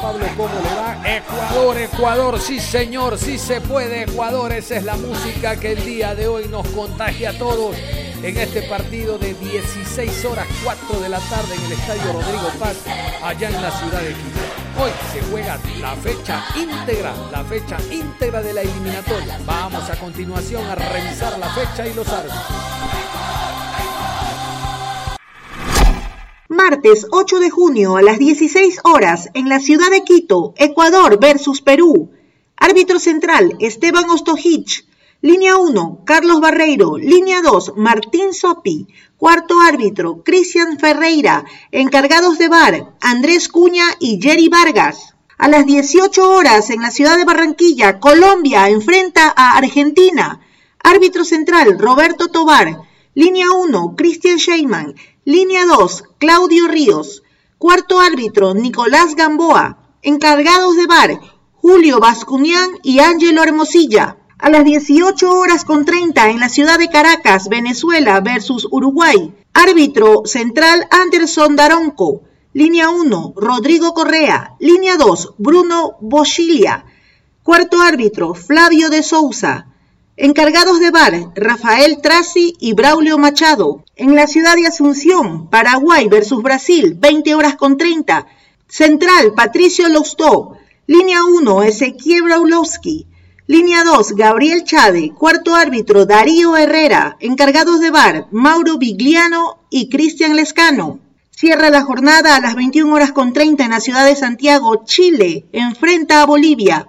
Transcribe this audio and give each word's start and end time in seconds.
Pablo. 0.00 0.26
¿Cómo 0.36 0.48
le 0.48 0.74
va? 0.74 1.16
Ecuador, 1.16 1.78
Ecuador, 1.78 2.40
sí 2.40 2.60
señor, 2.60 3.18
sí 3.18 3.38
se 3.38 3.60
puede, 3.60 4.02
Ecuador. 4.02 4.52
Esa 4.52 4.76
es 4.76 4.84
la 4.84 4.96
música 4.96 5.56
que 5.56 5.72
el 5.72 5.84
día 5.84 6.14
de 6.14 6.28
hoy 6.28 6.48
nos 6.48 6.66
contagia 6.68 7.30
a 7.30 7.32
todos 7.38 7.76
en 8.22 8.36
este 8.36 8.62
partido 8.62 9.18
de 9.18 9.34
16 9.34 10.24
horas 10.26 10.46
4 10.64 11.00
de 11.00 11.08
la 11.08 11.18
tarde 11.18 11.54
en 11.54 11.64
el 11.64 11.72
Estadio 11.72 12.12
Rodrigo 12.12 12.50
Paz, 12.58 12.76
allá 13.22 13.48
en 13.48 13.62
la 13.62 13.70
ciudad 13.70 14.00
de 14.00 14.08
Quito. 14.08 14.40
Hoy 14.82 14.90
se 15.12 15.20
juega 15.30 15.58
la 15.80 15.94
fecha 15.96 16.44
íntegra, 16.56 17.12
la 17.30 17.44
fecha 17.44 17.76
íntegra 17.90 18.42
de 18.42 18.52
la 18.52 18.62
eliminatoria. 18.62 19.38
Vamos 19.44 19.88
a 19.90 19.96
continuación 19.96 20.64
a 20.66 20.74
revisar 20.74 21.38
la 21.38 21.48
fecha 21.50 21.86
y 21.86 21.94
los 21.94 22.08
árbitros. 22.08 22.69
Martes 26.62 27.06
8 27.10 27.38
de 27.38 27.48
junio 27.48 27.96
a 27.96 28.02
las 28.02 28.18
16 28.18 28.80
horas 28.84 29.30
en 29.32 29.48
la 29.48 29.60
ciudad 29.60 29.90
de 29.90 30.04
Quito, 30.04 30.52
Ecuador 30.58 31.18
versus 31.18 31.62
Perú. 31.62 32.10
Árbitro 32.54 32.98
central 32.98 33.56
Esteban 33.60 34.10
Ostojich. 34.10 34.86
Línea 35.22 35.56
1, 35.56 36.02
Carlos 36.04 36.38
Barreiro. 36.38 36.98
Línea 36.98 37.40
2, 37.40 37.72
Martín 37.76 38.34
Sopi. 38.34 38.86
Cuarto 39.16 39.58
árbitro, 39.58 40.22
Cristian 40.22 40.78
Ferreira. 40.78 41.46
Encargados 41.72 42.36
de 42.36 42.48
bar, 42.48 42.92
Andrés 43.00 43.48
Cuña 43.48 43.86
y 43.98 44.20
Jerry 44.20 44.50
Vargas. 44.50 45.14
A 45.38 45.48
las 45.48 45.64
18 45.64 46.30
horas 46.30 46.68
en 46.68 46.82
la 46.82 46.90
ciudad 46.90 47.16
de 47.16 47.24
Barranquilla, 47.24 47.98
Colombia 48.00 48.68
enfrenta 48.68 49.32
a 49.34 49.56
Argentina. 49.56 50.40
Árbitro 50.84 51.24
central, 51.24 51.78
Roberto 51.78 52.28
Tobar. 52.28 52.82
Línea 53.14 53.46
1, 53.50 53.94
Cristian 53.96 54.36
Sheyman. 54.36 54.94
Línea 55.30 55.64
2, 55.64 56.02
Claudio 56.18 56.66
Ríos. 56.66 57.22
Cuarto 57.56 58.00
árbitro, 58.00 58.52
Nicolás 58.52 59.14
Gamboa. 59.14 59.78
Encargados 60.02 60.74
de 60.76 60.86
bar, 60.88 61.20
Julio 61.54 62.00
Bascunián 62.00 62.70
y 62.82 62.98
Ángelo 62.98 63.44
Hermosilla 63.44 64.16
a 64.40 64.50
las 64.50 64.64
18 64.64 65.30
horas 65.30 65.64
con 65.64 65.84
30 65.84 66.30
en 66.30 66.40
la 66.40 66.48
ciudad 66.48 66.80
de 66.80 66.88
Caracas, 66.88 67.48
Venezuela 67.48 68.18
versus 68.18 68.66
Uruguay. 68.72 69.32
Árbitro 69.54 70.22
central 70.24 70.88
Anderson 70.90 71.54
Daronco. 71.54 72.22
Línea 72.52 72.88
1, 72.88 73.34
Rodrigo 73.36 73.94
Correa. 73.94 74.56
Línea 74.58 74.96
2, 74.96 75.34
Bruno 75.38 75.92
Boschilia. 76.00 76.86
Cuarto 77.44 77.80
árbitro, 77.80 78.34
Flavio 78.34 78.90
de 78.90 79.04
Souza. 79.04 79.69
Encargados 80.22 80.80
de 80.80 80.90
bar, 80.90 81.32
Rafael 81.34 82.02
Traci 82.02 82.54
y 82.60 82.74
Braulio 82.74 83.16
Machado. 83.16 83.86
En 83.96 84.14
la 84.14 84.26
ciudad 84.26 84.54
de 84.54 84.66
Asunción, 84.66 85.48
Paraguay 85.48 86.08
versus 86.08 86.42
Brasil, 86.42 86.94
20 86.94 87.34
horas 87.34 87.56
con 87.56 87.78
30. 87.78 88.26
Central, 88.68 89.32
Patricio 89.34 89.88
Lostó. 89.88 90.58
Línea 90.86 91.24
1, 91.24 91.62
Ezequiel 91.62 92.24
Braulowski. 92.24 93.06
Línea 93.46 93.82
2, 93.82 94.12
Gabriel 94.12 94.62
Chade. 94.64 95.14
Cuarto 95.14 95.54
árbitro, 95.54 96.04
Darío 96.04 96.54
Herrera. 96.54 97.16
Encargados 97.20 97.80
de 97.80 97.90
bar, 97.90 98.26
Mauro 98.30 98.76
Vigliano 98.76 99.60
y 99.70 99.88
Cristian 99.88 100.36
Lescano. 100.36 101.00
Cierra 101.30 101.70
la 101.70 101.80
jornada 101.80 102.36
a 102.36 102.40
las 102.40 102.56
21 102.56 102.92
horas 102.92 103.12
con 103.12 103.32
30 103.32 103.64
en 103.64 103.70
la 103.70 103.80
ciudad 103.80 104.04
de 104.04 104.16
Santiago, 104.16 104.84
Chile. 104.84 105.46
Enfrenta 105.52 106.20
a 106.20 106.26
Bolivia. 106.26 106.88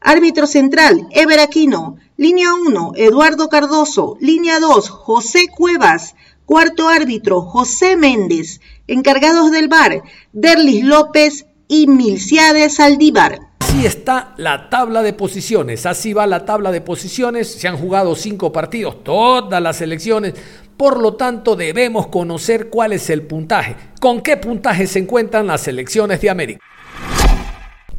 Árbitro 0.00 0.46
central, 0.46 1.06
Ever 1.10 1.38
Aquino. 1.38 1.98
Línea 2.22 2.54
1, 2.54 2.92
Eduardo 2.94 3.48
Cardoso. 3.48 4.16
Línea 4.20 4.60
2, 4.60 4.90
José 4.90 5.48
Cuevas. 5.48 6.14
Cuarto 6.46 6.88
árbitro, 6.88 7.42
José 7.42 7.96
Méndez. 7.96 8.60
Encargados 8.86 9.50
del 9.50 9.66
bar, 9.66 10.04
Derlis 10.32 10.84
López 10.84 11.46
y 11.66 11.88
Milciades 11.88 12.76
Saldívar. 12.76 13.40
Así 13.58 13.84
está 13.84 14.34
la 14.36 14.70
tabla 14.70 15.02
de 15.02 15.14
posiciones, 15.14 15.84
así 15.84 16.12
va 16.12 16.28
la 16.28 16.44
tabla 16.44 16.70
de 16.70 16.80
posiciones, 16.80 17.50
se 17.50 17.66
han 17.66 17.76
jugado 17.76 18.14
cinco 18.14 18.52
partidos, 18.52 19.02
todas 19.02 19.60
las 19.60 19.80
elecciones, 19.80 20.34
por 20.76 21.00
lo 21.00 21.14
tanto 21.14 21.56
debemos 21.56 22.06
conocer 22.06 22.68
cuál 22.68 22.92
es 22.92 23.10
el 23.10 23.22
puntaje, 23.22 23.74
con 24.00 24.20
qué 24.20 24.36
puntaje 24.36 24.86
se 24.86 25.00
encuentran 25.00 25.48
las 25.48 25.66
elecciones 25.66 26.20
de 26.20 26.30
América. 26.30 26.60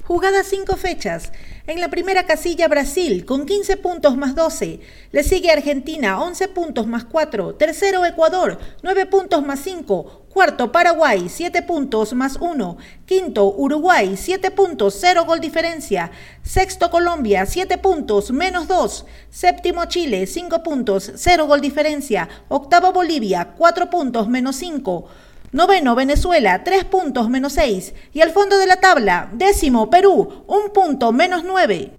Jugadas 0.06 0.48
cinco 0.48 0.76
fechas. 0.76 1.32
En 1.66 1.80
la 1.80 1.88
primera 1.88 2.26
casilla 2.26 2.68
Brasil 2.68 3.26
con 3.26 3.46
15 3.46 3.78
puntos 3.78 4.18
más 4.18 4.36
12. 4.36 4.82
Le 5.14 5.24
sigue 5.24 5.50
Argentina 5.50 6.22
11 6.22 6.50
puntos 6.50 6.88
más 6.88 7.06
4. 7.06 7.56
Tercero 7.56 8.06
Ecuador 8.06 8.60
9 8.82 9.06
puntos 9.06 9.46
más 9.46 9.62
5. 9.62 10.26
Cuarto 10.28 10.74
Paraguay 10.74 11.30
7 11.30 11.62
puntos 11.62 12.14
más 12.16 12.36
1. 12.36 12.78
Quinto 13.06 13.56
Uruguay 13.56 14.18
7 14.18 14.52
puntos 14.52 14.98
0 15.00 15.24
gol 15.24 15.40
diferencia. 15.40 16.12
Sexto 16.42 16.92
Colombia 16.92 17.46
7 17.46 17.78
puntos 17.78 18.32
menos 18.32 18.68
2. 18.68 19.06
Séptimo 19.30 19.86
Chile 19.86 20.28
5 20.28 20.64
puntos 20.64 21.14
0 21.16 21.48
gol 21.48 21.62
diferencia. 21.62 22.28
Octavo 22.50 22.92
Bolivia 22.92 23.54
4 23.58 23.90
puntos 23.90 24.28
menos 24.28 24.58
5. 24.58 25.08
Noveno, 25.54 25.94
Venezuela, 25.94 26.64
3 26.64 26.84
puntos 26.86 27.30
menos 27.30 27.54
6. 27.54 27.94
Y 28.12 28.22
al 28.22 28.32
fondo 28.32 28.58
de 28.58 28.66
la 28.66 28.78
tabla, 28.78 29.30
décimo, 29.34 29.88
Perú, 29.88 30.44
1 30.48 30.74
punto 30.74 31.12
menos 31.12 31.44
9. 31.44 31.96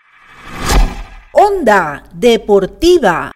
Onda 1.33 2.03
Deportiva. 2.13 3.31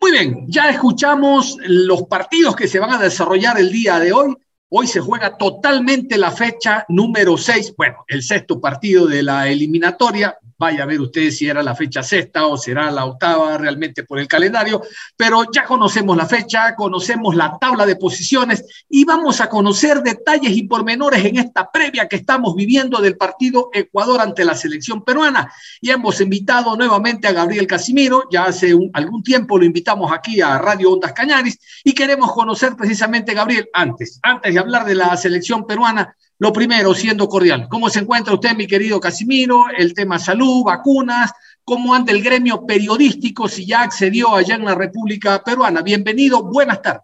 Muy 0.00 0.12
bien, 0.12 0.46
ya 0.48 0.70
escuchamos 0.70 1.58
los 1.66 2.04
partidos 2.04 2.56
que 2.56 2.68
se 2.68 2.78
van 2.78 2.94
a 2.94 2.98
desarrollar 2.98 3.60
el 3.60 3.70
día 3.70 3.98
de 3.98 4.14
hoy. 4.14 4.34
Hoy 4.68 4.88
se 4.88 4.98
juega 4.98 5.36
totalmente 5.36 6.18
la 6.18 6.32
fecha 6.32 6.84
número 6.88 7.38
6, 7.38 7.74
bueno, 7.76 8.04
el 8.08 8.20
sexto 8.20 8.60
partido 8.60 9.06
de 9.06 9.22
la 9.22 9.46
eliminatoria. 9.46 10.36
Vaya 10.58 10.82
a 10.82 10.86
ver 10.86 11.00
ustedes 11.00 11.36
si 11.36 11.46
era 11.46 11.62
la 11.62 11.74
fecha 11.74 12.02
sexta 12.02 12.46
o 12.46 12.56
será 12.56 12.90
la 12.90 13.04
octava 13.04 13.58
realmente 13.58 14.04
por 14.04 14.18
el 14.18 14.26
calendario, 14.26 14.82
pero 15.14 15.44
ya 15.52 15.64
conocemos 15.64 16.16
la 16.16 16.24
fecha, 16.24 16.74
conocemos 16.74 17.36
la 17.36 17.58
tabla 17.60 17.84
de 17.84 17.96
posiciones 17.96 18.64
y 18.88 19.04
vamos 19.04 19.42
a 19.42 19.50
conocer 19.50 20.02
detalles 20.02 20.56
y 20.56 20.62
pormenores 20.62 21.24
en 21.26 21.36
esta 21.36 21.70
previa 21.70 22.08
que 22.08 22.16
estamos 22.16 22.56
viviendo 22.56 23.02
del 23.02 23.18
partido 23.18 23.68
Ecuador 23.72 24.20
ante 24.22 24.46
la 24.46 24.54
selección 24.54 25.04
peruana. 25.04 25.52
Y 25.80 25.90
hemos 25.90 26.20
invitado 26.22 26.74
nuevamente 26.74 27.28
a 27.28 27.32
Gabriel 27.32 27.66
Casimiro, 27.66 28.24
ya 28.32 28.46
hace 28.46 28.74
algún 28.94 29.22
tiempo 29.22 29.58
lo 29.58 29.64
invitamos 29.66 30.10
aquí 30.10 30.40
a 30.40 30.56
Radio 30.56 30.90
Ondas 30.92 31.12
Cañaris 31.12 31.60
y 31.84 31.92
queremos 31.92 32.32
conocer 32.32 32.74
precisamente, 32.76 33.34
Gabriel, 33.34 33.68
antes, 33.74 34.18
antes 34.22 34.55
de 34.56 34.60
hablar 34.60 34.86
de 34.86 34.94
la 34.94 35.14
selección 35.18 35.66
peruana, 35.66 36.16
lo 36.38 36.50
primero, 36.50 36.94
siendo 36.94 37.28
cordial, 37.28 37.68
¿cómo 37.68 37.90
se 37.90 37.98
encuentra 37.98 38.32
usted, 38.32 38.56
mi 38.56 38.66
querido 38.66 38.98
Casimiro? 38.98 39.64
El 39.76 39.92
tema 39.92 40.18
salud, 40.18 40.64
vacunas, 40.64 41.30
¿cómo 41.62 41.94
anda 41.94 42.10
el 42.10 42.22
gremio 42.22 42.64
periodístico 42.64 43.48
si 43.48 43.66
ya 43.66 43.82
accedió 43.82 44.34
allá 44.34 44.54
en 44.54 44.64
la 44.64 44.74
República 44.74 45.42
Peruana? 45.44 45.82
Bienvenido, 45.82 46.42
buenas 46.42 46.80
tardes. 46.80 47.02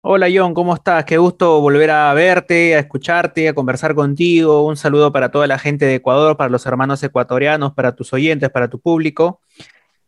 Hola 0.00 0.28
John, 0.34 0.54
¿cómo 0.54 0.74
estás? 0.74 1.04
Qué 1.04 1.18
gusto 1.18 1.60
volver 1.60 1.90
a 1.90 2.14
verte, 2.14 2.76
a 2.76 2.78
escucharte, 2.78 3.50
a 3.50 3.52
conversar 3.52 3.94
contigo. 3.94 4.64
Un 4.64 4.78
saludo 4.78 5.12
para 5.12 5.30
toda 5.30 5.46
la 5.46 5.58
gente 5.58 5.84
de 5.84 5.96
Ecuador, 5.96 6.38
para 6.38 6.48
los 6.48 6.64
hermanos 6.64 7.02
ecuatorianos, 7.02 7.74
para 7.74 7.94
tus 7.94 8.14
oyentes, 8.14 8.48
para 8.48 8.70
tu 8.70 8.80
público. 8.80 9.42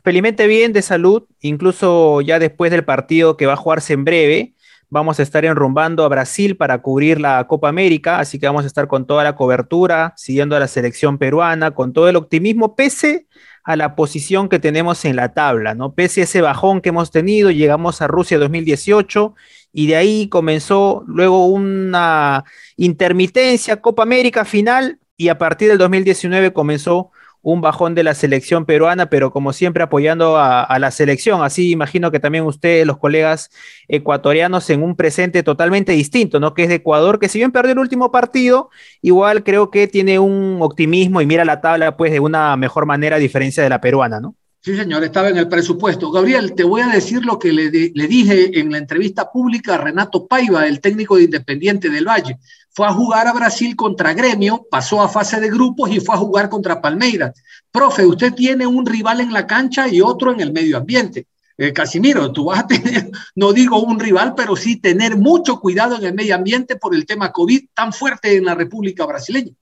Felizmente 0.02 0.46
bien 0.46 0.72
de 0.72 0.80
salud, 0.80 1.24
incluso 1.42 2.22
ya 2.22 2.38
después 2.38 2.70
del 2.70 2.86
partido 2.86 3.36
que 3.36 3.44
va 3.44 3.52
a 3.52 3.56
jugarse 3.56 3.92
en 3.92 4.04
breve, 4.06 4.54
Vamos 4.92 5.20
a 5.20 5.22
estar 5.22 5.44
enrumbando 5.44 6.04
a 6.04 6.08
Brasil 6.08 6.56
para 6.56 6.82
cubrir 6.82 7.20
la 7.20 7.46
Copa 7.46 7.68
América, 7.68 8.18
así 8.18 8.40
que 8.40 8.46
vamos 8.46 8.64
a 8.64 8.66
estar 8.66 8.88
con 8.88 9.06
toda 9.06 9.22
la 9.22 9.36
cobertura, 9.36 10.12
siguiendo 10.16 10.56
a 10.56 10.58
la 10.58 10.66
selección 10.66 11.16
peruana, 11.16 11.70
con 11.70 11.92
todo 11.92 12.08
el 12.08 12.16
optimismo, 12.16 12.74
pese 12.74 13.28
a 13.62 13.76
la 13.76 13.94
posición 13.94 14.48
que 14.48 14.58
tenemos 14.58 15.04
en 15.04 15.14
la 15.14 15.32
tabla, 15.32 15.76
¿no? 15.76 15.94
Pese 15.94 16.22
a 16.22 16.24
ese 16.24 16.40
bajón 16.40 16.80
que 16.80 16.88
hemos 16.88 17.12
tenido, 17.12 17.52
llegamos 17.52 18.02
a 18.02 18.08
Rusia 18.08 18.36
2018 18.38 19.36
y 19.72 19.86
de 19.86 19.94
ahí 19.94 20.28
comenzó 20.28 21.04
luego 21.06 21.46
una 21.46 22.44
intermitencia, 22.76 23.80
Copa 23.80 24.02
América 24.02 24.44
final, 24.44 24.98
y 25.16 25.28
a 25.28 25.38
partir 25.38 25.68
del 25.68 25.78
2019 25.78 26.52
comenzó 26.52 27.12
un 27.42 27.60
bajón 27.60 27.94
de 27.94 28.02
la 28.02 28.14
selección 28.14 28.66
peruana, 28.66 29.06
pero 29.10 29.32
como 29.32 29.52
siempre 29.52 29.82
apoyando 29.82 30.36
a, 30.38 30.78
la 30.78 30.90
selección. 30.90 31.42
Así 31.42 31.70
imagino 31.70 32.10
que 32.10 32.20
también 32.20 32.44
ustedes, 32.44 32.86
los 32.86 32.98
colegas 32.98 33.50
ecuatorianos, 33.88 34.68
en 34.70 34.82
un 34.82 34.96
presente 34.96 35.42
totalmente 35.42 35.92
distinto, 35.92 36.40
¿no? 36.40 36.54
Que 36.54 36.64
es 36.64 36.68
de 36.68 36.76
Ecuador, 36.76 37.18
que 37.18 37.28
si 37.28 37.38
bien 37.38 37.52
perdió 37.52 37.72
el 37.72 37.78
último 37.78 38.10
partido, 38.10 38.70
igual 39.02 39.42
creo 39.44 39.70
que 39.70 39.88
tiene 39.88 40.18
un 40.18 40.58
optimismo 40.60 41.20
y 41.20 41.26
mira 41.26 41.44
la 41.44 41.60
tabla 41.60 41.96
pues 41.96 42.12
de 42.12 42.20
una 42.20 42.56
mejor 42.56 42.86
manera 42.86 43.16
a 43.16 43.18
diferencia 43.18 43.62
de 43.62 43.68
la 43.68 43.80
peruana, 43.80 44.20
¿no? 44.20 44.36
Sí, 44.62 44.76
señor, 44.76 45.02
estaba 45.02 45.30
en 45.30 45.38
el 45.38 45.48
presupuesto. 45.48 46.10
Gabriel, 46.10 46.54
te 46.54 46.64
voy 46.64 46.82
a 46.82 46.88
decir 46.88 47.24
lo 47.24 47.38
que 47.38 47.50
le, 47.50 47.70
dije 47.70 48.60
en 48.60 48.70
la 48.70 48.76
entrevista 48.76 49.32
pública 49.32 49.74
a 49.74 49.78
Renato 49.78 50.26
Paiva, 50.26 50.66
el 50.66 50.80
técnico 50.82 51.16
de 51.16 51.22
Independiente 51.22 51.88
del 51.88 52.06
Valle. 52.06 52.38
Fue 52.68 52.86
a 52.86 52.92
jugar 52.92 53.26
a 53.26 53.32
Brasil 53.32 53.74
contra 53.74 54.12
Gremio, 54.12 54.66
pasó 54.70 55.00
a 55.00 55.08
fase 55.08 55.40
de 55.40 55.48
grupos 55.48 55.90
y 55.90 56.00
fue 56.00 56.14
a 56.14 56.18
jugar 56.18 56.50
contra 56.50 56.82
Palmeiras. 56.82 57.42
Profe, 57.72 58.04
usted 58.04 58.34
tiene 58.34 58.66
un 58.66 58.84
rival 58.84 59.22
en 59.22 59.32
la 59.32 59.46
cancha 59.46 59.88
y 59.88 60.02
otro 60.02 60.30
en 60.30 60.40
el 60.40 60.52
medio 60.52 60.76
ambiente. 60.76 61.26
eh, 61.56 61.72
Casimiro, 61.72 62.30
tú 62.30 62.44
vas 62.44 62.60
a 62.60 62.66
tener, 62.66 63.10
no 63.36 63.54
digo 63.54 63.82
un 63.82 63.98
rival, 63.98 64.34
pero 64.36 64.56
sí 64.56 64.76
tener 64.76 65.16
mucho 65.16 65.58
cuidado 65.58 65.96
en 65.96 66.04
el 66.04 66.14
medio 66.14 66.34
ambiente 66.34 66.76
por 66.76 66.94
el 66.94 67.06
tema 67.06 67.32
COVID 67.32 67.68
tan 67.72 67.94
fuerte 67.94 68.36
en 68.36 68.44
la 68.44 68.54
República 68.54 69.06
Brasileña. 69.06 69.52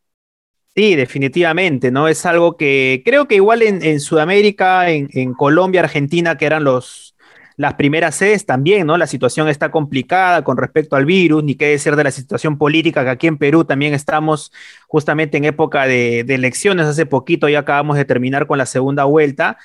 Sí, 0.79 0.95
definitivamente, 0.95 1.91
¿no? 1.91 2.07
Es 2.07 2.25
algo 2.25 2.57
que 2.57 3.03
creo 3.05 3.27
que 3.27 3.35
igual 3.35 3.63
en, 3.63 3.99
Sudamérica, 3.99 4.89
en, 4.91 5.35
Colombia, 5.35 5.81
Argentina, 5.81 6.37
que 6.39 6.47
eran 6.47 6.63
los, 6.63 7.17
las 7.57 7.75
primeras 7.75 8.15
sedes 8.15 8.47
también, 8.47 8.87
¿no? 8.87 8.97
La 8.97 9.09
situación 9.09 9.49
está 9.49 9.73
complicada 9.73 10.45
con 10.45 10.57
respecto 10.57 10.95
al 10.95 11.05
virus, 11.05 11.43
ni 11.43 11.57
qué 11.57 11.67
decir 11.67 11.97
de 11.97 12.05
la 12.05 12.13
situación 12.13 12.59
política, 12.59 13.03
que 13.03 13.11
aquí 13.11 13.27
en 13.27 13.39
Perú 13.39 13.65
también 13.65 13.93
estamos 13.93 14.53
justamente 14.87 15.37
en 15.37 15.47
época 15.47 15.85
de, 15.85 16.23
de 16.23 16.35
elecciones, 16.37 16.87
hace 16.87 17.07
poquito 17.07 17.49
ya 17.49 17.59
acabamos 17.59 17.97
de 17.97 18.05
terminar 18.05 18.47
con 18.47 18.57
la 18.59 18.67
segunda 18.67 19.03
vuelta, 19.03 19.59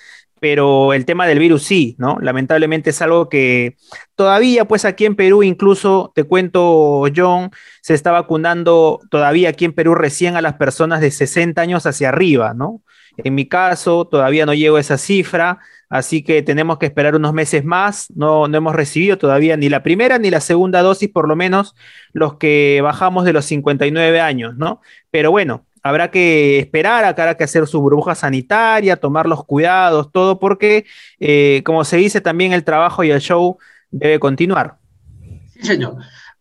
pero 0.44 0.92
el 0.92 1.06
tema 1.06 1.26
del 1.26 1.40
virus 1.40 1.64
sí, 1.64 1.96
¿no? 1.98 2.18
Lamentablemente 2.20 2.90
es 2.90 3.02
algo 3.02 3.30
que 3.30 3.78
todavía, 4.14 4.66
pues 4.66 4.84
aquí 4.84 5.06
en 5.06 5.16
Perú, 5.16 5.42
incluso 5.42 6.12
te 6.14 6.26
cuento, 6.26 7.06
John, 7.16 7.50
se 7.82 7.94
está 7.94 8.12
vacunando 8.12 9.00
todavía 9.10 9.48
aquí 9.48 9.64
en 9.64 9.72
Perú 9.72 9.96
recién 9.96 10.36
a 10.36 10.42
las 10.42 10.56
personas 10.56 11.00
de 11.00 11.12
60 11.12 11.62
años 11.62 11.86
hacia 11.86 12.10
arriba, 12.10 12.54
¿no? 12.54 12.82
En 13.16 13.36
mi 13.36 13.48
caso, 13.48 14.04
todavía 14.04 14.46
no 14.46 14.54
llego 14.54 14.76
a 14.76 14.82
esa 14.82 14.98
cifra, 14.98 15.60
así 15.88 16.24
que 16.24 16.42
tenemos 16.42 16.78
que 16.78 16.88
esperar 16.88 17.16
unos 17.16 17.32
meses 17.32 17.64
más. 17.64 18.12
No, 18.14 18.50
no 18.50 18.58
hemos 18.58 18.76
recibido 18.76 19.18
todavía 19.18 19.56
ni 19.56 19.70
la 19.70 19.82
primera 19.82 20.20
ni 20.20 20.30
la 20.30 20.42
segunda 20.42 20.82
dosis, 20.82 21.10
por 21.10 21.30
lo 21.30 21.38
menos 21.38 21.74
los 22.12 22.36
que 22.36 22.82
bajamos 22.84 23.24
de 23.24 23.32
los 23.32 23.46
59 23.46 24.20
años, 24.20 24.58
¿no? 24.58 24.82
Pero 25.10 25.32
bueno, 25.32 25.66
habrá 25.84 26.10
que 26.10 26.60
esperar, 26.60 27.04
acá 27.04 27.24
habrá 27.24 27.38
que 27.38 27.44
hacer 27.44 27.68
su 27.68 27.82
burbuja 27.82 28.16
sanitaria, 28.16 28.96
tomar 28.96 29.28
los 29.28 29.44
cuidados, 29.46 30.12
todo, 30.12 30.40
porque, 30.40 30.86
eh, 31.20 31.62
como 31.66 31.84
se 31.84 31.98
dice, 31.98 32.22
también 32.22 32.54
el 32.54 32.64
trabajo 32.64 33.04
y 33.04 33.12
el 33.12 33.20
show 33.20 33.58
debe 33.92 34.18
continuar. 34.20 34.78
Sí, 35.54 35.62
señor. 35.62 35.98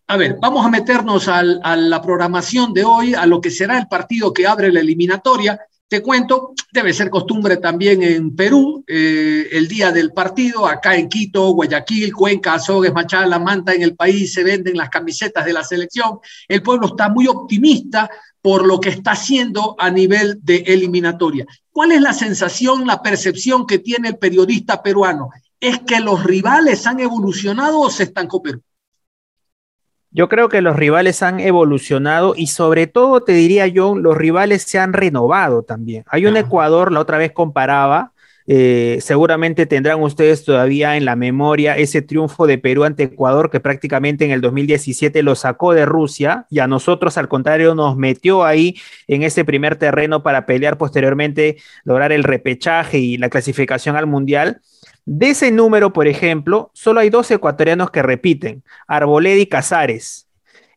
A 0.07 0.17
ver, 0.17 0.37
vamos 0.39 0.65
a 0.65 0.69
meternos 0.69 1.27
a 1.27 1.43
la 1.43 2.01
programación 2.01 2.73
de 2.73 2.83
hoy, 2.83 3.13
a 3.13 3.25
lo 3.25 3.41
que 3.41 3.51
será 3.51 3.77
el 3.77 3.87
partido 3.87 4.33
que 4.33 4.47
abre 4.47 4.71
la 4.71 4.79
eliminatoria. 4.79 5.59
Te 5.93 6.01
cuento, 6.01 6.55
debe 6.71 6.91
ser 6.91 7.11
costumbre 7.11 7.57
también 7.57 8.01
en 8.01 8.35
Perú, 8.35 8.83
eh, 8.87 9.47
el 9.51 9.67
día 9.67 9.91
del 9.91 10.11
partido, 10.11 10.65
acá 10.65 10.95
en 10.95 11.07
Quito, 11.07 11.51
Guayaquil, 11.51 12.11
Cuenca, 12.11 12.55
Azogues, 12.55 12.91
Machala, 12.91 13.37
Manta, 13.37 13.75
en 13.75 13.83
el 13.83 13.95
país 13.95 14.33
se 14.33 14.43
venden 14.43 14.75
las 14.75 14.89
camisetas 14.89 15.45
de 15.45 15.53
la 15.53 15.63
selección. 15.63 16.17
El 16.47 16.63
pueblo 16.63 16.87
está 16.87 17.09
muy 17.09 17.27
optimista 17.27 18.09
por 18.41 18.65
lo 18.65 18.79
que 18.79 18.89
está 18.89 19.11
haciendo 19.11 19.75
a 19.77 19.91
nivel 19.91 20.39
de 20.41 20.63
eliminatoria. 20.65 21.45
¿Cuál 21.71 21.91
es 21.91 22.01
la 22.01 22.13
sensación, 22.13 22.87
la 22.87 23.03
percepción 23.03 23.67
que 23.67 23.77
tiene 23.77 24.07
el 24.07 24.17
periodista 24.17 24.81
peruano? 24.81 25.29
¿Es 25.59 25.77
que 25.81 25.99
los 25.99 26.23
rivales 26.23 26.87
han 26.87 27.01
evolucionado 27.01 27.81
o 27.81 27.91
se 27.91 28.01
están 28.01 28.27
Perú? 28.27 28.63
Yo 30.13 30.29
creo 30.29 30.47
que 30.47 30.61
los 30.61 30.75
rivales 30.75 31.23
han 31.23 31.39
evolucionado 31.39 32.35
y 32.37 32.47
sobre 32.47 32.85
todo 32.85 33.21
te 33.21 33.33
diría 33.33 33.65
yo, 33.65 33.95
los 33.95 34.15
rivales 34.15 34.61
se 34.61 34.77
han 34.77 34.93
renovado 34.93 35.63
también. 35.63 36.03
Hay 36.07 36.27
un 36.27 36.37
Ecuador, 36.37 36.91
la 36.91 36.99
otra 36.99 37.17
vez 37.17 37.31
comparaba, 37.31 38.11
eh, 38.45 38.99
seguramente 39.01 39.65
tendrán 39.65 40.01
ustedes 40.01 40.43
todavía 40.43 40.97
en 40.97 41.05
la 41.05 41.15
memoria 41.15 41.77
ese 41.77 42.01
triunfo 42.01 42.45
de 42.45 42.57
Perú 42.57 42.83
ante 42.83 43.03
Ecuador 43.03 43.49
que 43.49 43.61
prácticamente 43.61 44.25
en 44.25 44.31
el 44.31 44.41
2017 44.41 45.23
lo 45.23 45.33
sacó 45.35 45.73
de 45.73 45.85
Rusia 45.85 46.45
y 46.49 46.59
a 46.59 46.67
nosotros 46.67 47.17
al 47.17 47.29
contrario 47.29 47.73
nos 47.73 47.95
metió 47.95 48.43
ahí 48.43 48.75
en 49.07 49.23
ese 49.23 49.45
primer 49.45 49.77
terreno 49.77 50.23
para 50.23 50.45
pelear 50.45 50.77
posteriormente, 50.77 51.57
lograr 51.85 52.11
el 52.11 52.23
repechaje 52.23 52.99
y 52.99 53.17
la 53.17 53.29
clasificación 53.29 53.95
al 53.95 54.07
Mundial. 54.07 54.61
De 55.05 55.29
ese 55.31 55.51
número, 55.51 55.91
por 55.91 56.07
ejemplo, 56.07 56.71
solo 56.73 57.01
hay 57.01 57.09
dos 57.09 57.29
ecuatorianos 57.29 57.91
que 57.91 58.01
repiten, 58.01 58.63
Arboleda 58.87 59.41
y 59.41 59.47
Casares. 59.47 60.27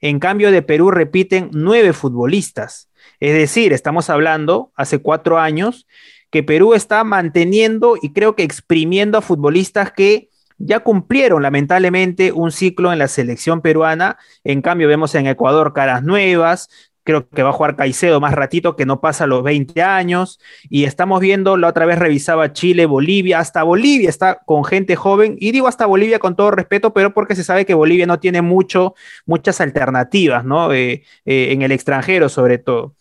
En 0.00 0.18
cambio, 0.18 0.50
de 0.50 0.62
Perú 0.62 0.90
repiten 0.90 1.50
nueve 1.52 1.92
futbolistas. 1.92 2.90
Es 3.20 3.34
decir, 3.34 3.72
estamos 3.72 4.10
hablando 4.10 4.72
hace 4.74 4.98
cuatro 4.98 5.38
años 5.38 5.86
que 6.30 6.42
Perú 6.42 6.74
está 6.74 7.04
manteniendo 7.04 7.96
y 8.00 8.12
creo 8.12 8.34
que 8.34 8.42
exprimiendo 8.42 9.16
a 9.16 9.22
futbolistas 9.22 9.92
que 9.92 10.28
ya 10.58 10.80
cumplieron 10.80 11.42
lamentablemente 11.42 12.32
un 12.32 12.50
ciclo 12.50 12.92
en 12.92 12.98
la 12.98 13.08
selección 13.08 13.60
peruana. 13.60 14.18
En 14.42 14.62
cambio, 14.62 14.88
vemos 14.88 15.14
en 15.14 15.26
Ecuador 15.26 15.72
caras 15.72 16.02
nuevas. 16.02 16.68
Creo 17.06 17.28
que 17.28 17.44
va 17.44 17.50
a 17.50 17.52
jugar 17.52 17.76
Caicedo 17.76 18.20
más 18.20 18.34
ratito 18.34 18.74
que 18.74 18.84
no 18.84 19.00
pasa 19.00 19.28
los 19.28 19.44
20 19.44 19.80
años. 19.80 20.40
Y 20.68 20.84
estamos 20.84 21.20
viendo, 21.20 21.56
la 21.56 21.68
otra 21.68 21.86
vez 21.86 22.00
revisaba 22.00 22.52
Chile, 22.52 22.84
Bolivia, 22.84 23.38
hasta 23.38 23.62
Bolivia 23.62 24.08
está 24.08 24.40
con 24.44 24.64
gente 24.64 24.96
joven. 24.96 25.36
Y 25.38 25.52
digo 25.52 25.68
hasta 25.68 25.86
Bolivia 25.86 26.18
con 26.18 26.34
todo 26.34 26.50
respeto, 26.50 26.92
pero 26.92 27.14
porque 27.14 27.36
se 27.36 27.44
sabe 27.44 27.64
que 27.64 27.74
Bolivia 27.74 28.06
no 28.06 28.18
tiene 28.18 28.42
mucho, 28.42 28.96
muchas 29.24 29.60
alternativas, 29.60 30.44
¿no? 30.44 30.72
Eh, 30.72 31.04
eh, 31.24 31.52
en 31.52 31.62
el 31.62 31.70
extranjero 31.70 32.28
sobre 32.28 32.58
todo. 32.58 32.96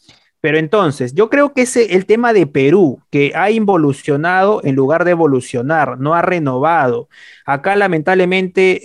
Pero 0.45 0.59
entonces, 0.59 1.15
yo 1.15 1.31
creo 1.31 1.53
que 1.53 1.63
ese 1.63 1.95
el 1.95 2.05
tema 2.05 2.31
de 2.31 2.45
Perú, 2.45 3.01
que 3.09 3.31
ha 3.33 3.49
involucionado 3.49 4.61
en 4.63 4.75
lugar 4.75 5.03
de 5.03 5.09
evolucionar, 5.09 5.99
no 5.99 6.13
ha 6.13 6.21
renovado. 6.21 7.09
Acá 7.47 7.75
lamentablemente 7.75 8.79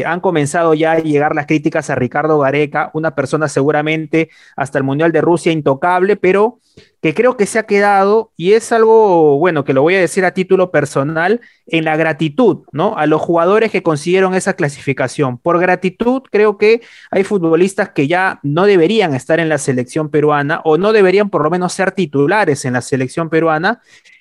eh, 0.00 0.04
han 0.04 0.18
comenzado 0.18 0.74
ya 0.74 0.90
a 0.90 0.98
llegar 0.98 1.32
las 1.36 1.46
críticas 1.46 1.90
a 1.90 1.94
Ricardo 1.94 2.40
Gareca, 2.40 2.90
una 2.92 3.14
persona 3.14 3.48
seguramente 3.48 4.30
hasta 4.56 4.78
el 4.78 4.84
Mundial 4.84 5.12
de 5.12 5.20
Rusia 5.20 5.52
intocable, 5.52 6.16
pero 6.16 6.58
que 7.02 7.14
creo 7.14 7.36
que 7.36 7.46
se 7.46 7.58
ha 7.58 7.64
quedado, 7.64 8.32
y 8.36 8.54
es 8.54 8.72
algo, 8.72 9.38
bueno, 9.38 9.64
que 9.64 9.72
lo 9.72 9.82
voy 9.82 9.94
a 9.94 10.00
decir 10.00 10.24
a 10.24 10.34
título 10.34 10.70
personal, 10.70 11.40
en 11.66 11.84
la 11.84 11.96
gratitud, 11.96 12.64
¿no? 12.72 12.96
A 12.96 13.06
los 13.06 13.20
jugadores 13.20 13.70
que 13.70 13.82
consiguieron 13.82 14.34
esa 14.34 14.54
clasificación. 14.54 15.38
Por 15.38 15.60
gratitud, 15.60 16.22
creo 16.30 16.58
que 16.58 16.82
hay 17.10 17.24
futbolistas 17.24 17.90
que 17.90 18.08
ya 18.08 18.40
no 18.42 18.64
deberían 18.64 19.14
estar 19.14 19.40
en 19.40 19.48
la 19.48 19.58
selección 19.58 20.08
peruana 20.10 20.60
o 20.64 20.78
no 20.78 20.92
deberían 20.92 21.30
por 21.30 21.42
lo 21.42 21.50
menos 21.50 21.72
ser 21.72 21.92
titulares 21.92 22.64
en 22.64 22.72
la 22.72 22.80
selección 22.80 23.28
peruana. 23.30 23.80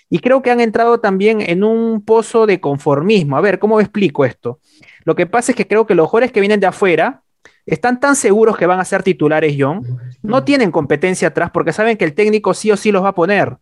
Y 0.10 0.20
creo 0.20 0.42
que 0.42 0.52
han 0.52 0.62
entrado 0.62 1.00
también 1.00 1.42
en 1.42 1.64
un 1.64 2.04
pozo 2.04 2.46
de 2.46 2.60
conformismo. 2.60 3.38
A 3.38 3.42
ver, 3.42 3.58
¿cómo 3.58 3.80
explico 3.80 4.26
esto? 4.26 4.60
Lo 5.04 5.16
que 5.16 5.26
pasa 5.26 5.52
es 5.52 5.56
que 5.56 5.68
creo 5.68 5.86
que 5.86 5.96
los 5.96 6.08
jugadores 6.08 6.32
que 6.32 6.40
vienen 6.40 6.60
de 6.60 6.68
afuera, 6.68 7.24
están 7.66 8.00
tan 8.00 8.16
seguros 8.16 8.58
que 8.58 8.66
van 8.66 8.80
a 8.80 8.86
ser 8.86 9.04
titulares, 9.04 9.56
John, 9.58 9.84
no 10.22 10.44
tienen 10.44 10.72
competencia 10.72 11.30
atrás 11.30 11.52
porque 11.52 11.74
saben 11.74 11.98
que 11.98 12.06
el 12.06 12.14
técnico 12.14 12.54
sí 12.54 12.72
o 12.72 12.78
sí 12.78 12.92
los 12.92 13.04
va 13.04 13.10
a 13.10 13.16
poner. 13.16 13.58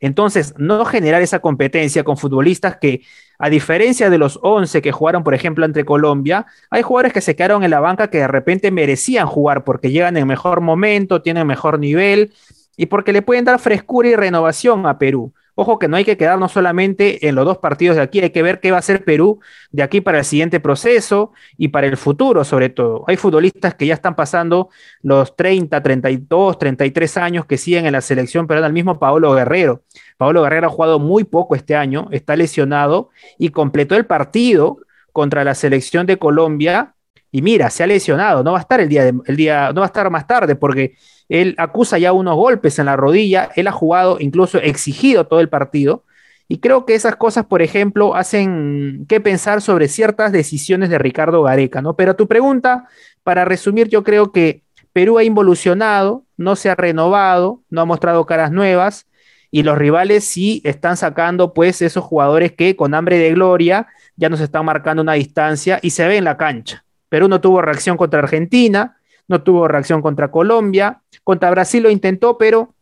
Entonces, 0.00 0.54
no 0.58 0.84
generar 0.84 1.22
esa 1.22 1.38
competencia 1.38 2.04
con 2.04 2.16
futbolistas 2.16 2.76
que, 2.76 3.02
a 3.38 3.48
diferencia 3.48 4.10
de 4.10 4.18
los 4.18 4.38
11 4.42 4.82
que 4.82 4.92
jugaron, 4.92 5.24
por 5.24 5.34
ejemplo, 5.34 5.64
entre 5.64 5.84
Colombia, 5.84 6.46
hay 6.70 6.82
jugadores 6.82 7.12
que 7.12 7.20
se 7.20 7.34
quedaron 7.34 7.64
en 7.64 7.70
la 7.70 7.80
banca 7.80 8.08
que 8.08 8.18
de 8.18 8.28
repente 8.28 8.70
merecían 8.70 9.26
jugar 9.26 9.64
porque 9.64 9.90
llegan 9.90 10.16
en 10.16 10.26
mejor 10.26 10.60
momento, 10.60 11.22
tienen 11.22 11.46
mejor 11.46 11.78
nivel 11.78 12.32
y 12.76 12.86
porque 12.86 13.12
le 13.12 13.22
pueden 13.22 13.44
dar 13.44 13.58
frescura 13.58 14.08
y 14.08 14.16
renovación 14.16 14.86
a 14.86 14.98
Perú. 14.98 15.32
Ojo 15.58 15.78
que 15.78 15.88
no 15.88 15.96
hay 15.96 16.04
que 16.04 16.18
quedarnos 16.18 16.52
solamente 16.52 17.26
en 17.26 17.34
los 17.34 17.46
dos 17.46 17.56
partidos 17.56 17.96
de 17.96 18.02
aquí, 18.02 18.20
hay 18.20 18.28
que 18.28 18.42
ver 18.42 18.60
qué 18.60 18.70
va 18.70 18.76
a 18.76 18.80
hacer 18.80 19.04
Perú 19.04 19.40
de 19.72 19.82
aquí 19.82 20.02
para 20.02 20.18
el 20.18 20.24
siguiente 20.26 20.60
proceso 20.60 21.32
y 21.56 21.68
para 21.68 21.86
el 21.86 21.96
futuro 21.96 22.44
sobre 22.44 22.68
todo. 22.68 23.04
Hay 23.08 23.16
futbolistas 23.16 23.74
que 23.74 23.86
ya 23.86 23.94
están 23.94 24.16
pasando 24.16 24.68
los 25.00 25.34
30, 25.34 25.82
32, 25.82 26.58
33 26.58 27.16
años 27.16 27.46
que 27.46 27.56
siguen 27.56 27.86
en 27.86 27.92
la 27.92 28.02
selección 28.02 28.46
pero 28.46 28.64
el 28.64 28.72
mismo 28.74 28.98
Paolo 28.98 29.32
Guerrero. 29.32 29.82
Paolo 30.18 30.42
Guerrero 30.42 30.66
ha 30.66 30.70
jugado 30.70 30.98
muy 30.98 31.24
poco 31.24 31.54
este 31.54 31.74
año, 31.74 32.08
está 32.10 32.36
lesionado 32.36 33.08
y 33.38 33.48
completó 33.48 33.96
el 33.96 34.04
partido 34.04 34.80
contra 35.12 35.42
la 35.42 35.54
selección 35.54 36.04
de 36.04 36.18
Colombia 36.18 36.96
y 37.32 37.40
mira, 37.40 37.70
se 37.70 37.82
ha 37.82 37.86
lesionado, 37.86 38.44
no 38.44 38.52
va 38.52 38.58
a 38.58 38.60
estar 38.60 38.80
el 38.80 38.90
día, 38.90 39.10
el 39.24 39.36
día 39.36 39.72
no 39.72 39.80
va 39.80 39.86
a 39.86 39.88
estar 39.88 40.10
más 40.10 40.26
tarde 40.26 40.54
porque 40.54 40.96
él 41.28 41.54
acusa 41.58 41.98
ya 41.98 42.12
unos 42.12 42.36
golpes 42.36 42.78
en 42.78 42.86
la 42.86 42.96
rodilla, 42.96 43.50
él 43.56 43.66
ha 43.66 43.72
jugado, 43.72 44.18
incluso 44.20 44.58
exigido 44.58 45.26
todo 45.26 45.40
el 45.40 45.48
partido. 45.48 46.04
Y 46.48 46.58
creo 46.58 46.86
que 46.86 46.94
esas 46.94 47.16
cosas, 47.16 47.46
por 47.46 47.60
ejemplo, 47.60 48.14
hacen 48.14 49.04
que 49.08 49.20
pensar 49.20 49.60
sobre 49.60 49.88
ciertas 49.88 50.30
decisiones 50.30 50.90
de 50.90 50.98
Ricardo 50.98 51.42
Gareca, 51.42 51.82
¿no? 51.82 51.96
Pero 51.96 52.14
tu 52.14 52.28
pregunta, 52.28 52.88
para 53.24 53.44
resumir, 53.44 53.88
yo 53.88 54.04
creo 54.04 54.30
que 54.30 54.62
Perú 54.92 55.18
ha 55.18 55.24
involucionado, 55.24 56.24
no 56.36 56.54
se 56.54 56.70
ha 56.70 56.76
renovado, 56.76 57.62
no 57.68 57.80
ha 57.80 57.84
mostrado 57.84 58.24
caras 58.26 58.52
nuevas 58.52 59.06
y 59.50 59.62
los 59.62 59.76
rivales 59.76 60.24
sí 60.24 60.60
están 60.64 60.96
sacando 60.96 61.52
pues 61.52 61.82
esos 61.82 62.04
jugadores 62.04 62.52
que 62.52 62.76
con 62.76 62.94
hambre 62.94 63.18
de 63.18 63.32
gloria 63.32 63.88
ya 64.16 64.28
nos 64.28 64.40
están 64.40 64.64
marcando 64.64 65.02
una 65.02 65.14
distancia 65.14 65.78
y 65.82 65.90
se 65.90 66.06
ve 66.06 66.16
en 66.16 66.24
la 66.24 66.36
cancha. 66.36 66.84
Perú 67.08 67.28
no 67.28 67.40
tuvo 67.40 67.62
reacción 67.62 67.96
contra 67.96 68.20
Argentina, 68.20 68.95
no 69.28 69.42
tuvo 69.42 69.68
reacción 69.68 70.02
contra 70.02 70.30
Colombia, 70.30 71.02
contra 71.24 71.50
Brasil 71.50 71.82
lo 71.82 71.90
intentó, 71.90 72.38
pero 72.38 72.74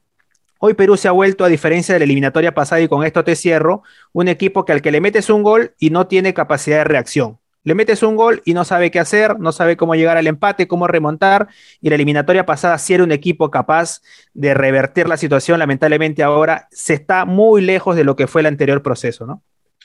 hoy 0.58 0.74
Perú 0.74 0.96
se 0.96 1.08
ha 1.08 1.12
vuelto, 1.12 1.44
a 1.44 1.48
diferencia 1.48 1.94
de 1.94 2.00
la 2.00 2.04
eliminatoria 2.04 2.54
pasada, 2.54 2.80
y 2.80 2.88
con 2.88 3.04
esto 3.04 3.24
te 3.24 3.36
cierro, 3.36 3.82
un 4.12 4.28
equipo 4.28 4.64
que 4.64 4.72
al 4.72 4.82
que 4.82 4.90
le 4.90 5.00
metes 5.00 5.30
un 5.30 5.42
gol 5.42 5.74
y 5.78 5.90
no 5.90 6.06
tiene 6.06 6.34
capacidad 6.34 6.78
de 6.78 6.84
reacción. 6.84 7.38
Le 7.64 7.74
metes 7.74 8.02
un 8.02 8.14
gol 8.14 8.42
y 8.44 8.52
no 8.52 8.64
sabe 8.64 8.90
qué 8.90 9.00
hacer, 9.00 9.40
no 9.40 9.50
sabe 9.50 9.78
cómo 9.78 9.94
llegar 9.94 10.18
al 10.18 10.26
empate, 10.26 10.68
cómo 10.68 10.86
remontar. 10.86 11.48
Y 11.80 11.88
la 11.88 11.94
eliminatoria 11.94 12.44
pasada 12.44 12.76
sí 12.76 12.92
era 12.92 13.02
un 13.02 13.10
equipo 13.10 13.50
capaz 13.50 14.02
de 14.34 14.52
revertir 14.52 15.08
la 15.08 15.16
situación. 15.16 15.58
Lamentablemente 15.58 16.22
ahora 16.22 16.68
se 16.70 16.92
está 16.92 17.24
muy 17.24 17.62
lejos 17.62 17.96
de 17.96 18.04
lo 18.04 18.16
que 18.16 18.26
fue 18.26 18.42
el 18.42 18.48
anterior 18.48 18.82
proceso, 18.82 19.26
¿no? 19.26 19.42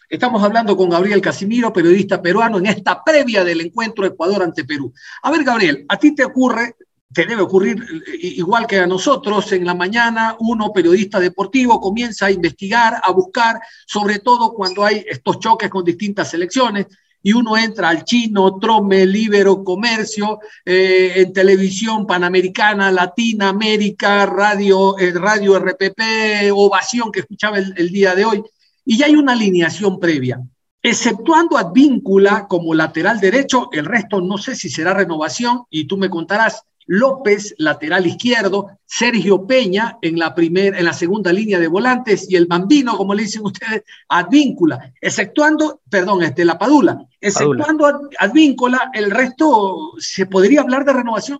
Estamos 0.09 0.41
hablando 0.41 0.75
con 0.75 0.89
Gabriel 0.89 1.21
Casimiro, 1.21 1.71
periodista 1.71 2.19
peruano, 2.19 2.57
en 2.57 2.65
esta 2.65 3.03
previa 3.03 3.43
del 3.43 3.61
encuentro 3.61 4.07
Ecuador 4.07 4.41
ante 4.41 4.65
Perú. 4.65 4.91
A 5.21 5.29
ver, 5.29 5.43
Gabriel, 5.43 5.85
¿a 5.87 5.97
ti 5.97 6.15
te 6.15 6.25
ocurre, 6.25 6.77
te 7.13 7.27
debe 7.27 7.43
ocurrir 7.43 7.77
eh, 8.07 8.17
igual 8.19 8.65
que 8.65 8.79
a 8.79 8.87
nosotros, 8.87 9.51
en 9.51 9.67
la 9.67 9.75
mañana 9.75 10.35
uno, 10.39 10.73
periodista 10.73 11.19
deportivo, 11.19 11.79
comienza 11.79 12.25
a 12.25 12.31
investigar, 12.31 12.99
a 13.03 13.11
buscar, 13.11 13.61
sobre 13.85 14.17
todo 14.17 14.51
cuando 14.51 14.83
hay 14.83 15.05
estos 15.07 15.39
choques 15.39 15.69
con 15.69 15.85
distintas 15.85 16.31
selecciones, 16.31 16.87
y 17.21 17.33
uno 17.33 17.55
entra 17.55 17.89
al 17.89 18.03
chino, 18.03 18.57
trome, 18.57 19.05
libero, 19.05 19.63
comercio, 19.63 20.39
eh, 20.65 21.13
en 21.17 21.33
televisión 21.33 22.07
panamericana, 22.07 22.91
latina, 22.91 23.49
América, 23.49 24.25
radio, 24.25 24.97
eh, 24.97 25.11
radio 25.11 25.59
RPP, 25.59 26.49
ovación 26.51 27.11
que 27.11 27.19
escuchaba 27.19 27.59
el 27.59 27.89
día 27.91 28.15
de 28.15 28.25
hoy 28.25 28.43
y 28.89 28.97
ya 28.97 29.05
hay 29.05 29.15
una 29.15 29.33
alineación 29.33 29.99
previa. 29.99 30.41
Exceptuando 30.81 31.59
Advíncula 31.59 32.47
como 32.47 32.73
lateral 32.73 33.19
derecho, 33.19 33.69
el 33.71 33.85
resto 33.85 34.19
no 34.19 34.39
sé 34.39 34.55
si 34.55 34.67
será 34.67 34.95
renovación 34.95 35.65
y 35.69 35.85
tú 35.85 35.95
me 35.95 36.09
contarás. 36.09 36.63
López, 36.87 37.53
lateral 37.59 38.07
izquierdo, 38.07 38.79
Sergio 38.87 39.45
Peña 39.45 39.99
en 40.01 40.17
la, 40.17 40.33
primer, 40.33 40.73
en 40.73 40.85
la 40.85 40.93
segunda 40.93 41.31
línea 41.31 41.59
de 41.59 41.67
volantes 41.67 42.25
y 42.31 42.35
el 42.35 42.47
Bambino, 42.47 42.97
como 42.97 43.13
le 43.13 43.21
dicen 43.21 43.45
ustedes, 43.45 43.83
Advíncula, 44.07 44.91
exceptuando, 44.99 45.81
perdón, 45.87 46.23
este, 46.23 46.43
la 46.43 46.57
Padula, 46.57 46.97
exceptuando 47.21 48.09
Advíncula, 48.17 48.89
el 48.95 49.11
resto, 49.11 49.91
¿se 49.99 50.25
podría 50.25 50.61
hablar 50.61 50.83
de 50.83 50.93
renovación? 50.93 51.37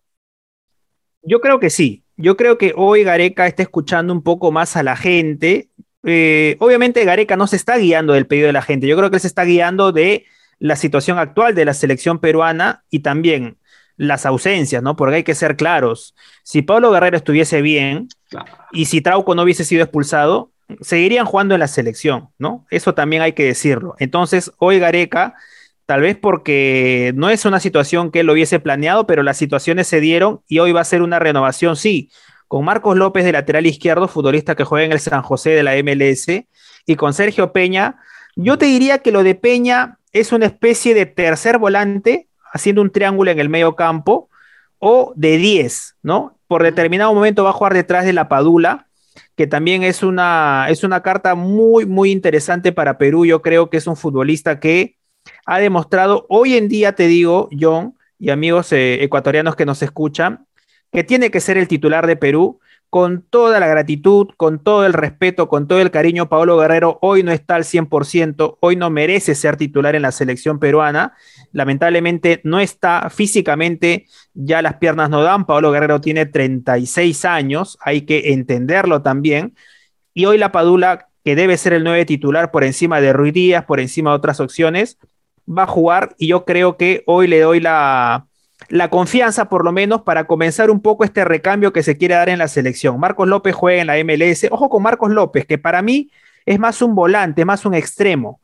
Yo 1.24 1.42
creo 1.42 1.60
que 1.60 1.72
sí. 1.72 2.04
Yo 2.16 2.36
creo 2.36 2.58
que 2.58 2.74
hoy 2.76 3.04
Gareca 3.04 3.48
está 3.48 3.64
escuchando 3.64 4.12
un 4.12 4.22
poco 4.22 4.52
más 4.52 4.76
a 4.76 4.84
la 4.84 4.98
gente. 4.98 5.70
Eh, 6.04 6.56
obviamente 6.60 7.04
Gareca 7.04 7.36
no 7.36 7.48
se 7.48 7.58
está 7.58 7.78
guiando 7.78 8.14
del 8.14 8.26
pedido 8.26 8.48
de 8.48 8.54
la 8.54 8.62
gente, 8.62 8.88
yo 8.88 8.96
creo 8.96 9.10
que 9.10 9.18
él 9.18 9.22
se 9.22 9.28
está 9.28 9.44
guiando 9.44 9.92
de 9.92 10.26
la 10.58 10.76
situación 10.76 11.18
actual 11.18 11.56
de 11.56 11.66
la 11.66 11.74
selección 11.74 12.20
peruana 12.20 12.84
y 12.90 13.00
también 13.00 13.58
las 13.98 14.26
ausencias, 14.26 14.82
¿no? 14.82 14.96
Porque 14.96 15.18
hay 15.18 15.24
que 15.24 15.36
ser 15.36 15.58
claros. 15.58 16.16
Si 16.44 16.62
Pablo 16.62 16.92
Guerrero 16.92 17.18
estuviese 17.18 17.62
bien 17.62 18.08
y 18.72 18.86
si 18.86 19.02
Trauco 19.02 19.36
no 19.36 19.44
hubiese 19.44 19.66
sido 19.66 19.84
expulsado, 19.84 20.52
seguirían 20.82 21.26
jugando 21.26 21.54
en 21.54 21.60
la 21.60 21.68
selección, 21.68 22.30
¿no? 22.38 22.66
Eso 22.70 22.94
también 22.94 23.22
hay 23.22 23.34
que 23.34 23.44
decirlo. 23.44 23.96
Entonces, 24.00 24.54
hoy 24.58 24.80
Gareca, 24.80 25.34
tal 25.86 26.02
vez 26.02 26.18
porque 26.18 27.12
no 27.16 27.30
es 27.30 27.44
una 27.44 27.60
situación 27.60 28.12
que 28.12 28.22
él 28.22 28.28
lo 28.28 28.34
hubiese 28.34 28.60
planeado, 28.60 29.06
pero 29.06 29.24
las 29.24 29.38
situaciones 29.38 29.88
se 29.88 30.00
dieron 30.00 30.42
y 30.48 30.60
hoy 30.60 30.72
va 30.72 30.82
a 30.82 30.86
ser 30.86 31.02
una 31.02 31.20
renovación, 31.20 31.76
sí 31.76 32.10
con 32.50 32.66
Marcos 32.66 32.98
López 32.98 33.24
de 33.24 33.32
lateral 33.32 33.68
izquierdo, 33.68 34.08
futbolista 34.08 34.56
que 34.56 34.64
juega 34.64 34.84
en 34.84 34.92
el 34.92 35.00
San 35.00 35.22
José 35.22 35.52
de 35.52 35.62
la 35.62 35.76
MLS, 35.84 36.46
y 36.88 36.96
con 36.96 37.14
Sergio 37.14 37.54
Peña. 37.54 38.00
Yo 38.36 38.58
te 38.58 38.66
diría 38.66 38.98
que 38.98 39.12
lo 39.12 39.22
de 39.22 39.36
Peña 39.36 40.00
es 40.14 40.32
una 40.32 40.48
especie 40.48 40.96
de 40.96 41.06
tercer 41.06 41.60
volante, 41.60 42.28
haciendo 42.52 42.82
un 42.82 42.90
triángulo 42.90 43.30
en 43.30 43.40
el 43.40 43.50
medio 43.50 43.76
campo, 43.76 44.30
o 44.80 45.14
de 45.16 45.38
10, 45.38 45.98
¿no? 46.02 46.40
Por 46.48 46.64
determinado 46.64 47.14
momento 47.14 47.44
va 47.44 47.52
a 47.52 47.54
jugar 47.54 47.76
detrás 47.76 48.04
de 48.04 48.14
la 48.14 48.28
Padula, 48.28 48.88
que 49.36 49.46
también 49.46 49.84
es 49.84 50.02
una, 50.02 50.66
es 50.70 50.84
una 50.84 51.04
carta 51.04 51.36
muy, 51.36 51.86
muy 51.86 52.10
interesante 52.10 52.72
para 52.72 52.98
Perú. 52.98 53.28
Yo 53.28 53.44
creo 53.44 53.70
que 53.70 53.78
es 53.78 53.86
un 53.86 53.96
futbolista 53.96 54.60
que 54.60 54.98
ha 55.46 55.60
demostrado, 55.60 56.26
hoy 56.30 56.56
en 56.56 56.68
día 56.68 56.96
te 56.96 57.06
digo, 57.06 57.48
John, 57.58 57.94
y 58.18 58.32
amigos 58.32 58.74
eh, 58.74 59.04
ecuatorianos 59.04 59.56
que 59.56 59.68
nos 59.68 59.84
escuchan, 59.84 60.48
que 60.92 61.04
tiene 61.04 61.32
que 61.32 61.40
ser 61.40 61.58
el 61.58 61.68
titular 61.68 62.08
de 62.08 62.16
Perú. 62.16 62.60
Con 62.90 63.22
toda 63.22 63.60
la 63.60 63.68
gratitud, 63.68 64.30
con 64.36 64.64
todo 64.64 64.84
el 64.84 64.94
respeto, 64.94 65.48
con 65.48 65.68
todo 65.68 65.80
el 65.80 65.92
cariño, 65.92 66.28
Pablo 66.28 66.58
Guerrero 66.58 66.98
hoy 67.04 67.22
no 67.22 67.32
está 67.32 67.54
al 67.54 67.64
100%, 67.64 68.58
hoy 68.62 68.76
no 68.76 68.90
merece 68.90 69.36
ser 69.36 69.58
titular 69.58 69.96
en 69.96 70.02
la 70.02 70.12
selección 70.12 70.58
peruana. 70.58 71.14
Lamentablemente 71.52 72.42
no 72.44 72.60
está 72.60 73.12
físicamente, 73.12 74.08
ya 74.34 74.64
las 74.64 74.78
piernas 74.78 75.12
no 75.12 75.22
dan. 75.22 75.46
Pablo 75.46 75.72
Guerrero 75.72 76.02
tiene 76.02 76.26
36 76.26 77.26
años, 77.26 77.78
hay 77.82 78.02
que 78.08 78.34
entenderlo 78.34 79.04
también. 79.04 79.54
Y 80.16 80.26
hoy 80.26 80.40
la 80.40 80.52
Padula, 80.52 81.10
que 81.24 81.36
debe 81.36 81.58
ser 81.58 81.74
el 81.74 81.84
9 81.84 82.06
titular 82.06 82.50
por 82.50 82.64
encima 82.64 83.02
de 83.02 83.14
Ruiz 83.14 83.34
Díaz, 83.34 83.66
por 83.66 83.80
encima 83.80 84.10
de 84.10 84.16
otras 84.16 84.40
opciones, 84.40 84.98
va 85.48 85.64
a 85.64 85.68
jugar 85.68 86.16
y 86.18 86.28
yo 86.28 86.44
creo 86.44 86.76
que 86.76 87.04
hoy 87.06 87.28
le 87.28 87.40
doy 87.42 87.60
la, 87.60 88.29
la 88.70 88.90
confianza, 88.90 89.50
por 89.50 89.66
lo 89.66 89.72
menos, 89.72 90.04
para 90.04 90.26
comenzar 90.26 90.70
un 90.70 90.82
poco 90.82 91.04
este 91.04 91.26
recambio 91.26 91.74
que 91.74 91.84
se 91.84 91.98
quiere 91.98 92.16
dar 92.16 92.30
en 92.30 92.40
la 92.40 92.48
selección. 92.48 93.00
Marcos 93.00 93.28
López 93.28 93.56
juega 93.56 93.82
en 93.82 93.88
la 93.88 93.98
MLS. 94.04 94.48
Ojo 94.52 94.70
con 94.70 94.84
Marcos 94.84 95.12
López, 95.12 95.46
que 95.46 95.58
para 95.58 95.82
mí 95.82 96.12
es 96.46 96.60
más 96.60 96.82
un 96.82 96.96
volante, 96.96 97.46
más 97.46 97.66
un 97.66 97.74
extremo. 97.74 98.42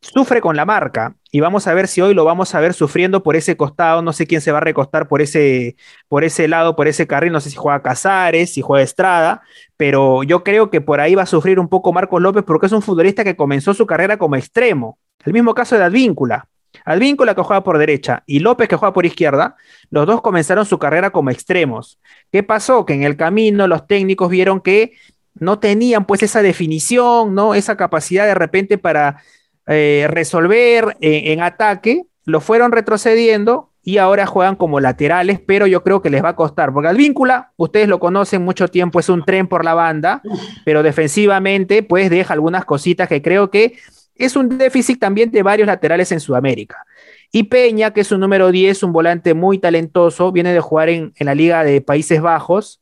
Sufre 0.00 0.40
con 0.40 0.54
la 0.54 0.64
marca 0.64 1.16
y 1.32 1.40
vamos 1.40 1.66
a 1.66 1.74
ver 1.74 1.88
si 1.88 2.00
hoy 2.00 2.14
lo 2.14 2.24
vamos 2.24 2.54
a 2.54 2.60
ver 2.60 2.72
sufriendo 2.72 3.22
por 3.22 3.34
ese 3.34 3.56
costado. 3.56 4.00
No 4.00 4.12
sé 4.12 4.26
quién 4.26 4.40
se 4.40 4.52
va 4.52 4.58
a 4.58 4.60
recostar 4.60 5.08
por 5.08 5.20
ese, 5.20 5.76
por 6.08 6.22
ese 6.22 6.46
lado, 6.46 6.76
por 6.76 6.86
ese 6.86 7.06
carril. 7.06 7.32
No 7.32 7.40
sé 7.40 7.50
si 7.50 7.56
juega 7.56 7.82
Casares, 7.82 8.54
si 8.54 8.62
juega 8.62 8.84
Estrada, 8.84 9.42
pero 9.76 10.22
yo 10.22 10.44
creo 10.44 10.70
que 10.70 10.80
por 10.80 11.00
ahí 11.00 11.14
va 11.16 11.22
a 11.22 11.26
sufrir 11.26 11.58
un 11.58 11.68
poco 11.68 11.92
Marcos 11.92 12.22
López 12.22 12.44
porque 12.46 12.66
es 12.66 12.72
un 12.72 12.82
futbolista 12.82 13.24
que 13.24 13.34
comenzó 13.34 13.74
su 13.74 13.86
carrera 13.86 14.18
como 14.18 14.36
extremo. 14.36 14.98
El 15.24 15.32
mismo 15.32 15.52
caso 15.54 15.76
de 15.76 15.84
Advíncula. 15.84 16.48
Advíncula 16.84 17.34
que 17.34 17.42
juega 17.42 17.62
por 17.62 17.78
derecha 17.78 18.22
y 18.26 18.40
López 18.40 18.68
que 18.68 18.76
juega 18.76 18.92
por 18.92 19.06
izquierda, 19.06 19.56
los 19.90 20.06
dos 20.06 20.20
comenzaron 20.20 20.64
su 20.66 20.78
carrera 20.78 21.10
como 21.10 21.30
extremos. 21.30 21.98
¿Qué 22.32 22.42
pasó? 22.42 22.84
Que 22.84 22.94
en 22.94 23.02
el 23.02 23.16
camino 23.16 23.66
los 23.66 23.86
técnicos 23.86 24.30
vieron 24.30 24.60
que 24.60 24.92
no 25.34 25.58
tenían 25.58 26.04
pues 26.04 26.22
esa 26.22 26.42
definición, 26.42 27.34
¿no? 27.34 27.54
Esa 27.54 27.76
capacidad 27.76 28.26
de 28.26 28.34
repente 28.34 28.78
para 28.78 29.22
eh, 29.66 30.06
resolver 30.08 30.96
en, 31.00 31.42
ataque, 31.42 32.04
lo 32.24 32.40
fueron 32.40 32.72
retrocediendo 32.72 33.70
y 33.82 33.98
ahora 33.98 34.26
juegan 34.26 34.56
como 34.56 34.80
laterales, 34.80 35.40
pero 35.46 35.66
yo 35.66 35.82
creo 35.82 36.02
que 36.02 36.10
les 36.10 36.22
va 36.22 36.30
a 36.30 36.36
costar, 36.36 36.72
porque 36.72 36.88
Advíncula, 36.88 37.52
ustedes 37.56 37.88
lo 37.88 37.98
conocen 37.98 38.42
mucho 38.42 38.68
tiempo, 38.68 39.00
es 39.00 39.08
un 39.08 39.24
tren 39.24 39.46
por 39.46 39.64
la 39.64 39.72
banda, 39.72 40.20
pero 40.64 40.82
defensivamente 40.82 41.82
pues 41.82 42.10
deja 42.10 42.34
algunas 42.34 42.64
cositas 42.64 43.08
que 43.08 43.22
creo 43.22 43.50
que 43.50 43.78
es 44.18 44.36
un 44.36 44.58
déficit 44.58 45.00
también 45.00 45.30
de 45.30 45.42
varios 45.42 45.66
laterales 45.66 46.12
en 46.12 46.20
Sudamérica. 46.20 46.84
Y 47.30 47.44
Peña, 47.44 47.92
que 47.92 48.00
es 48.00 48.12
un 48.12 48.20
número 48.20 48.50
10, 48.50 48.82
un 48.82 48.92
volante 48.92 49.34
muy 49.34 49.58
talentoso, 49.58 50.32
viene 50.32 50.52
de 50.52 50.60
jugar 50.60 50.88
en, 50.88 51.12
la 51.18 51.34
Liga 51.34 51.62
de 51.62 51.80
Países 51.80 52.20
Bajos, 52.20 52.80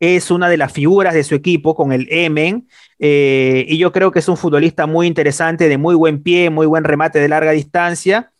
es 0.00 0.30
una 0.30 0.48
de 0.48 0.56
las 0.56 0.72
figuras 0.72 1.14
de 1.14 1.24
su 1.24 1.34
equipo 1.34 1.74
con 1.74 1.92
el 1.92 2.06
Emen, 2.10 2.68
eh, 2.98 3.64
y 3.68 3.78
yo 3.78 3.92
creo 3.92 4.10
que 4.10 4.18
es 4.18 4.28
un 4.28 4.36
futbolista 4.36 4.86
muy 4.86 5.06
interesante, 5.06 5.68
de 5.68 5.78
muy 5.78 5.94
buen 5.94 6.22
pie, 6.22 6.50
muy 6.50 6.66
buen 6.66 6.84
remate 6.84 7.20
de 7.20 7.28
larga 7.28 7.52
distancia. 7.52 8.32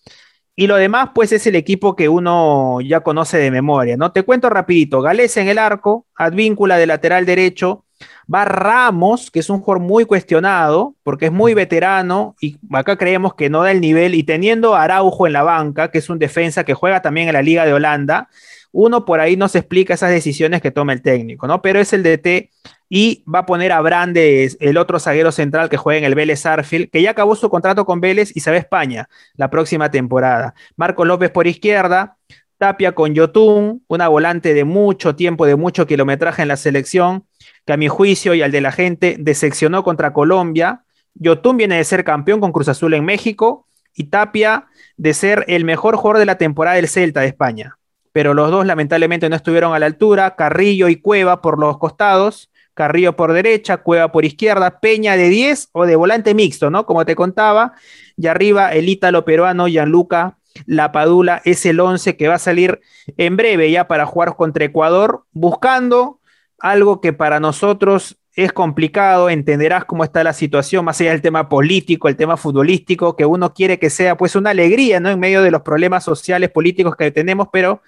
Y 0.57 0.67
lo 0.69 0.77
demás, 0.77 1.11
pues 1.15 1.33
es 1.33 1.47
el 1.47 1.57
equipo 1.57 1.97
que 1.97 2.09
uno 2.09 2.81
ya 2.81 3.01
conoce 3.01 3.39
de 3.39 3.51
memoria, 3.51 3.97
¿no? 3.97 4.13
Te 4.13 4.23
cuento 4.23 4.51
rapidito, 4.51 5.01
Gales 5.01 5.37
en 5.37 5.49
el 5.49 5.59
arco, 5.59 6.07
Advíncula 6.15 6.77
de 6.77 6.87
lateral 6.87 7.27
derecho, 7.27 7.84
Va 8.33 8.45
Ramos, 8.45 9.31
que 9.31 9.41
es 9.41 9.51
un 9.51 9.61
jugador 9.61 9.83
muy 9.83 10.05
cuestionado, 10.05 10.95
porque 11.03 11.27
es 11.27 11.33
muy 11.33 11.55
veterano 11.55 12.35
y 12.41 12.57
acá 12.73 12.97
creemos 12.97 13.35
que 13.35 13.51
no 13.51 13.63
da 13.63 13.71
el 13.71 13.81
nivel. 13.81 14.15
Y 14.15 14.23
teniendo 14.23 14.75
Araujo 14.75 15.27
en 15.27 15.33
la 15.33 15.43
banca, 15.43 15.91
que 15.91 15.99
es 15.99 16.09
un 16.09 16.19
defensa 16.19 16.65
que 16.65 16.75
juega 16.75 17.03
también 17.03 17.29
en 17.29 17.35
la 17.35 17.43
Liga 17.43 17.67
de 17.67 17.73
Holanda, 17.73 18.29
uno 18.73 19.05
por 19.05 19.21
ahí 19.21 19.37
no 19.37 19.49
se 19.49 19.59
explica 19.59 19.95
esas 19.95 20.11
decisiones 20.11 20.61
que 20.61 20.73
toma 20.73 20.93
el 20.93 21.01
técnico, 21.01 21.47
¿no? 21.47 21.63
Pero 21.63 21.79
es 21.79 21.93
el 21.93 22.03
DT 22.03 22.51
y 22.89 23.23
va 23.33 23.41
a 23.41 23.47
poner 23.47 23.71
a 23.73 23.81
Brandes, 23.81 24.57
el 24.61 24.77
otro 24.77 24.99
zaguero 24.99 25.31
central 25.31 25.69
que 25.69 25.77
juega 25.77 25.99
en 25.99 26.05
el 26.05 26.17
Vélez 26.17 26.45
Arfield, 26.45 26.91
que 26.91 27.01
ya 27.01 27.11
acabó 27.11 27.37
su 27.37 27.49
contrato 27.49 27.87
con 27.87 28.01
Vélez 28.01 28.33
y 28.35 28.41
se 28.41 28.51
va 28.51 28.57
a 28.57 28.61
España 28.61 29.09
la 29.37 29.49
próxima 29.49 29.91
temporada. 29.91 30.55
Marco 30.77 31.05
López 31.05 31.31
por 31.31 31.47
izquierda, 31.47 32.17
Tapia 32.59 32.93
con 32.93 33.15
Yotun, 33.15 33.85
una 33.89 34.09
volante 34.09 34.55
de 34.55 34.65
mucho 34.65 35.15
tiempo, 35.15 35.47
de 35.47 35.57
mucho 35.57 35.87
kilometraje 35.87 36.43
en 36.43 36.49
la 36.49 36.57
selección, 36.57 37.25
que 37.66 37.73
a 37.73 37.76
mi 37.76 37.88
juicio 37.88 38.35
y 38.35 38.42
al 38.42 38.52
de 38.52 38.61
la 38.61 38.73
gente 38.73 39.16
decepcionó 39.18 39.83
contra 39.85 40.12
Colombia. 40.12 40.85
Yotun 41.14 41.56
viene 41.56 41.76
de 41.76 41.85
ser 41.85 42.04
campeón 42.04 42.40
con 42.40 42.52
Cruz 42.52 42.68
Azul 42.68 42.94
en 42.94 43.04
México 43.04 43.66
y 43.94 44.04
Tapia 44.04 44.66
de 44.97 45.14
ser 45.14 45.44
el 45.49 45.64
mejor 45.64 45.97
jugador 45.97 46.18
de 46.18 46.26
la 46.26 46.38
temporada 46.38 46.76
del 46.76 46.88
Celta 46.88 47.21
de 47.21 47.28
España. 47.28 47.78
Pero 48.12 48.35
los 48.35 48.50
dos 48.50 48.66
lamentablemente 48.66 49.28
no 49.28 49.37
estuvieron 49.37 49.75
a 49.75 49.78
la 49.78 49.87
altura. 49.87 50.37
Carrillo 50.37 50.88
y 50.88 50.97
Cueva 50.97 51.40
por 51.40 51.59
los 51.59 51.78
costados. 51.78 52.50
Carrillo 52.75 53.16
por 53.16 53.33
derecha, 53.33 53.78
Cueva 53.78 54.12
por 54.12 54.25
izquierda, 54.25 54.80
Peña 54.80 55.16
de 55.16 55.28
10 55.28 55.71
o 55.73 55.87
de 55.87 55.97
volante 55.97 56.35
mixto, 56.35 56.71
¿no? 56.71 56.87
Como 56.87 57.04
te 57.04 57.14
contaba. 57.14 57.73
Y 58.16 58.26
arriba 58.26 58.73
el 58.73 58.88
ítalo 58.88 59.25
peruano 59.25 59.66
Gianluca 59.66 60.38
La 60.66 60.92
Padula 60.92 61.40
es 61.44 61.64
el 61.66 61.80
11 61.80 62.16
que 62.16 62.28
va 62.28 62.35
a 62.35 62.38
salir 62.38 62.80
en 63.16 63.37
breve 63.37 63.71
ya 63.71 63.88
para 63.88 64.06
jugar 64.06 64.37
contra 64.37 64.64
Ecuador, 64.64 65.25
buscando 65.33 66.21
algo 66.59 67.01
que 67.01 67.13
para 67.13 67.41
nosotros 67.41 68.19
es 68.37 68.53
complicado, 68.53 69.31
entenderás 69.31 69.85
cómo 69.85 70.03
está 70.03 70.25
la 70.25 70.33
situación, 70.33 70.85
más 70.85 71.01
allá 71.01 71.13
del 71.13 71.23
tema 71.23 71.49
político, 71.49 72.09
el 72.09 72.17
tema 72.17 72.37
futbolístico, 72.37 73.15
que 73.15 73.25
uno 73.25 73.55
quiere 73.55 73.79
que 73.79 73.91
sea 73.91 74.17
pues 74.17 74.35
una 74.35 74.51
alegría, 74.51 74.99
¿no? 74.99 75.11
En 75.11 75.21
medio 75.21 75.43
de 75.43 75.53
los 75.53 75.63
problemas 75.63 76.03
sociales, 76.03 76.51
políticos 76.51 76.97
que 76.97 77.13
tenemos, 77.13 77.49
pero 77.53 77.81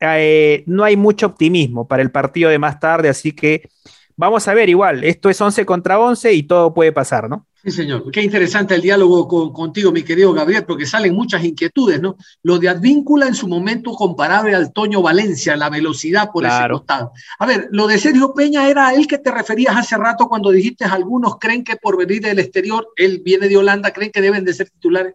eh, 0.00 0.64
no 0.66 0.82
hay 0.82 0.96
mucho 0.96 1.26
optimismo 1.26 1.86
para 1.86 2.02
el 2.02 2.10
partido 2.10 2.50
de 2.50 2.58
más 2.58 2.80
tarde, 2.80 3.08
así 3.08 3.32
que 3.32 3.68
vamos 4.16 4.46
a 4.48 4.54
ver 4.54 4.68
igual, 4.68 5.04
esto 5.04 5.30
es 5.30 5.40
11 5.40 5.64
contra 5.66 5.98
11 5.98 6.32
y 6.32 6.42
todo 6.44 6.74
puede 6.74 6.92
pasar, 6.92 7.28
¿no? 7.28 7.46
Sí, 7.64 7.70
señor. 7.70 8.10
Qué 8.10 8.22
interesante 8.22 8.74
el 8.74 8.82
diálogo 8.82 9.26
contigo, 9.50 9.90
mi 9.90 10.02
querido 10.02 10.34
Gabriel, 10.34 10.64
porque 10.66 10.84
salen 10.84 11.14
muchas 11.14 11.42
inquietudes, 11.42 11.98
¿no? 11.98 12.16
Lo 12.42 12.58
de 12.58 12.68
Advíncula 12.68 13.26
en 13.26 13.34
su 13.34 13.48
momento 13.48 13.92
comparable 13.92 14.54
al 14.54 14.70
Toño 14.70 15.00
Valencia, 15.00 15.56
la 15.56 15.70
velocidad 15.70 16.28
por 16.30 16.44
ese 16.44 16.68
costado. 16.70 17.12
A 17.38 17.46
ver, 17.46 17.68
lo 17.70 17.86
de 17.86 17.96
Sergio 17.96 18.34
Peña 18.34 18.68
era 18.68 18.92
el 18.92 19.06
que 19.06 19.16
te 19.16 19.30
referías 19.30 19.74
hace 19.76 19.96
rato 19.96 20.28
cuando 20.28 20.50
dijiste 20.50 20.84
algunos 20.84 21.38
creen 21.38 21.64
que 21.64 21.76
por 21.76 21.96
venir 21.96 22.20
del 22.20 22.38
exterior, 22.38 22.86
él 22.96 23.22
viene 23.24 23.48
de 23.48 23.56
Holanda, 23.56 23.92
creen 23.92 24.12
que 24.12 24.20
deben 24.20 24.44
de 24.44 24.52
ser 24.52 24.68
titulares. 24.68 25.14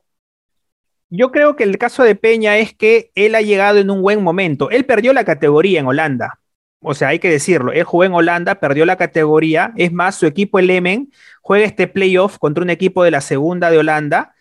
Yo 1.12 1.32
creo 1.32 1.56
que 1.56 1.64
el 1.64 1.78
caso 1.78 2.04
de 2.04 2.16
Peña 2.16 2.58
es 2.58 2.74
que 2.74 3.12
él 3.14 3.36
ha 3.36 3.42
llegado 3.42 3.78
en 3.78 3.92
un 3.92 4.02
buen 4.02 4.24
momento. 4.24 4.72
Él 4.72 4.86
perdió 4.86 5.14
la 5.14 5.24
categoría 5.24 5.80
en 5.80 5.88
Holanda 5.88 6.40
o 6.82 6.94
sea, 6.94 7.10
hay 7.10 7.20
que 7.20 7.30
decirlo, 7.30 7.72
él 7.72 7.84
jugó 7.84 8.06
en 8.06 8.14
Holanda, 8.14 8.56
perdió 8.56 8.86
la 8.86 8.96
categoría, 8.96 9.74
es 9.76 9.92
más, 9.92 10.16
su 10.16 10.26
equipo, 10.26 10.60
el 10.60 10.70
Emen, 10.70 11.12
juega 11.42 11.66
este 11.66 11.88
playoff 11.88 12.38
contra 12.38 12.64
un 12.64 12.70
equipo 12.70 13.04
de 13.04 13.12
la 13.12 13.22
segunda 13.22 13.70
de 13.70 13.78
Holanda, 13.78 14.34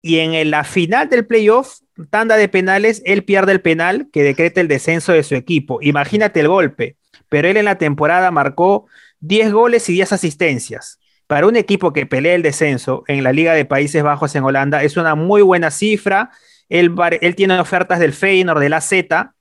y 0.00 0.18
en 0.18 0.50
la 0.50 0.64
final 0.64 1.08
del 1.08 1.26
playoff, 1.26 1.80
tanda 2.10 2.36
de 2.36 2.48
penales, 2.48 3.02
él 3.04 3.24
pierde 3.24 3.52
el 3.52 3.60
penal 3.60 4.08
que 4.12 4.22
decreta 4.22 4.60
el 4.60 4.68
descenso 4.68 5.12
de 5.12 5.24
su 5.24 5.34
equipo. 5.34 5.80
Imagínate 5.82 6.38
el 6.38 6.48
golpe, 6.48 6.96
pero 7.28 7.48
él 7.48 7.56
en 7.56 7.64
la 7.64 7.78
temporada 7.78 8.30
marcó 8.30 8.86
10 9.20 9.52
goles 9.52 9.88
y 9.88 9.94
10 9.94 10.12
asistencias. 10.12 11.00
Para 11.26 11.48
un 11.48 11.56
equipo 11.56 11.92
que 11.92 12.06
pelea 12.06 12.36
el 12.36 12.42
descenso 12.42 13.02
en 13.08 13.24
la 13.24 13.32
Liga 13.32 13.54
de 13.54 13.64
Países 13.64 14.04
Bajos 14.04 14.36
en 14.36 14.44
Holanda, 14.44 14.84
es 14.84 14.96
una 14.96 15.16
muy 15.16 15.42
buena 15.42 15.72
cifra 15.72 16.30
él, 16.68 17.34
tiene 17.34 17.58
ofertas 17.58 17.98
del 17.98 18.12
Feyenoord, 18.12 18.60
del 18.60 18.74
AZ, 18.74 18.92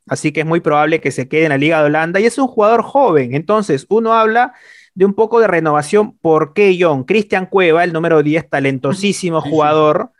así 0.07 0.31
que 0.31 0.41
es 0.41 0.45
muy 0.45 0.59
probable 0.59 1.01
que 1.01 1.11
se 1.11 1.27
quede 1.27 1.43
en 1.43 1.49
la 1.49 1.57
Liga 1.57 1.79
de 1.79 1.85
Holanda 1.85 2.19
y 2.19 2.25
es 2.25 2.37
un 2.37 2.47
jugador 2.47 2.83
joven. 2.83 3.35
Entonces, 3.35 3.85
uno 3.89 4.13
habla 4.13 4.53
de 4.95 5.05
un 5.05 5.13
poco 5.13 5.39
de 5.39 5.47
renovación. 5.47 6.17
¿Por 6.17 6.53
qué 6.53 6.77
John? 6.79 7.03
Cristian 7.03 7.45
Cueva, 7.45 7.83
el 7.83 7.93
número 7.93 8.23
10, 8.23 8.49
talentosísimo 8.49 9.41
jugador, 9.41 10.11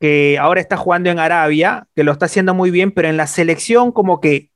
que 0.00 0.38
ahora 0.40 0.60
está 0.60 0.76
jugando 0.76 1.10
en 1.10 1.18
Arabia, 1.18 1.86
que 1.94 2.04
lo 2.04 2.12
está 2.12 2.26
haciendo 2.26 2.54
muy 2.54 2.70
bien, 2.70 2.90
pero 2.90 3.08
en 3.08 3.16
la 3.16 3.26
selección 3.26 3.92
como 3.92 4.20
que... 4.20 4.50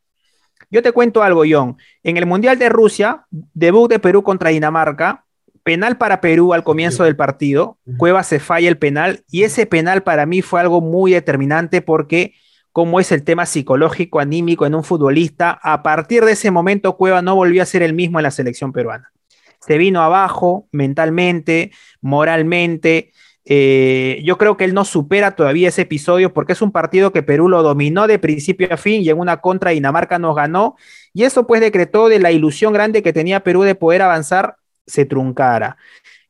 Yo 0.71 0.83
te 0.83 0.93
cuento 0.93 1.23
algo, 1.23 1.43
John. 1.49 1.79
En 2.05 2.17
el 2.17 2.27
Mundial 2.27 2.59
de 2.59 2.69
Rusia, 2.69 3.27
debut 3.31 3.91
de 3.91 3.99
Perú 3.99 4.23
contra 4.23 4.51
Dinamarca, 4.51 5.25
penal 5.63 5.99
para 5.99 6.21
Perú 6.21 6.55
al 6.55 6.65
comienzo 6.65 7.05
del 7.05 7.17
partido, 7.17 7.79
Cueva 7.99 8.23
se 8.23 8.41
falla 8.41 8.69
el 8.69 8.79
penal 8.79 9.25
y 9.31 9.43
ese 9.43 9.67
penal 9.67 10.03
para 10.03 10.27
mí 10.27 10.43
fue 10.43 10.61
algo 10.61 10.81
muy 10.81 11.13
determinante 11.13 11.83
porque 11.83 12.35
como 12.73 13.01
es 13.01 13.11
el 13.13 13.25
tema 13.25 13.47
psicológico, 13.47 14.21
anímico 14.21 14.67
en 14.67 14.75
un 14.75 14.85
futbolista, 14.85 15.59
a 15.63 15.83
partir 15.83 16.25
de 16.25 16.33
ese 16.33 16.51
momento 16.51 16.97
Cueva 16.97 17.23
no 17.23 17.35
volvió 17.35 17.63
a 17.63 17.67
ser 17.67 17.83
el 17.83 17.95
mismo 17.95 18.19
en 18.19 18.25
la 18.25 18.31
selección 18.31 18.73
peruana. 18.73 19.13
Se 19.61 19.77
vino 19.77 20.03
abajo 20.03 20.69
mentalmente, 20.73 21.73
moralmente. 22.01 23.13
Eh, 23.45 24.23
yo 24.25 24.39
creo 24.39 24.57
que 24.57 24.65
él 24.65 24.75
no 24.75 24.85
supera 24.85 25.35
todavía 25.35 25.69
ese 25.69 25.83
episodio 25.83 26.33
porque 26.33 26.53
es 26.53 26.63
un 26.63 26.73
partido 26.73 27.13
que 27.13 27.23
Perú 27.23 27.49
lo 27.49 27.63
dominó 27.63 28.07
de 28.07 28.19
principio 28.19 28.69
a 28.71 28.77
fin 28.77 29.03
y 29.03 29.09
en 29.11 29.19
una 29.19 29.39
contra 29.39 29.73
Dinamarca 29.73 30.19
nos 30.19 30.37
ganó. 30.37 30.77
Y 31.13 31.25
eso 31.25 31.47
pues 31.47 31.61
decretó 31.61 32.09
de 32.09 32.21
la 32.21 32.31
ilusión 32.31 32.73
grande 32.73 33.03
que 33.03 33.13
tenía 33.13 33.41
Perú 33.41 33.63
de 33.63 33.75
poder 33.75 34.03
avanzar 34.03 34.57
se 34.87 35.05
truncara. 35.05 35.77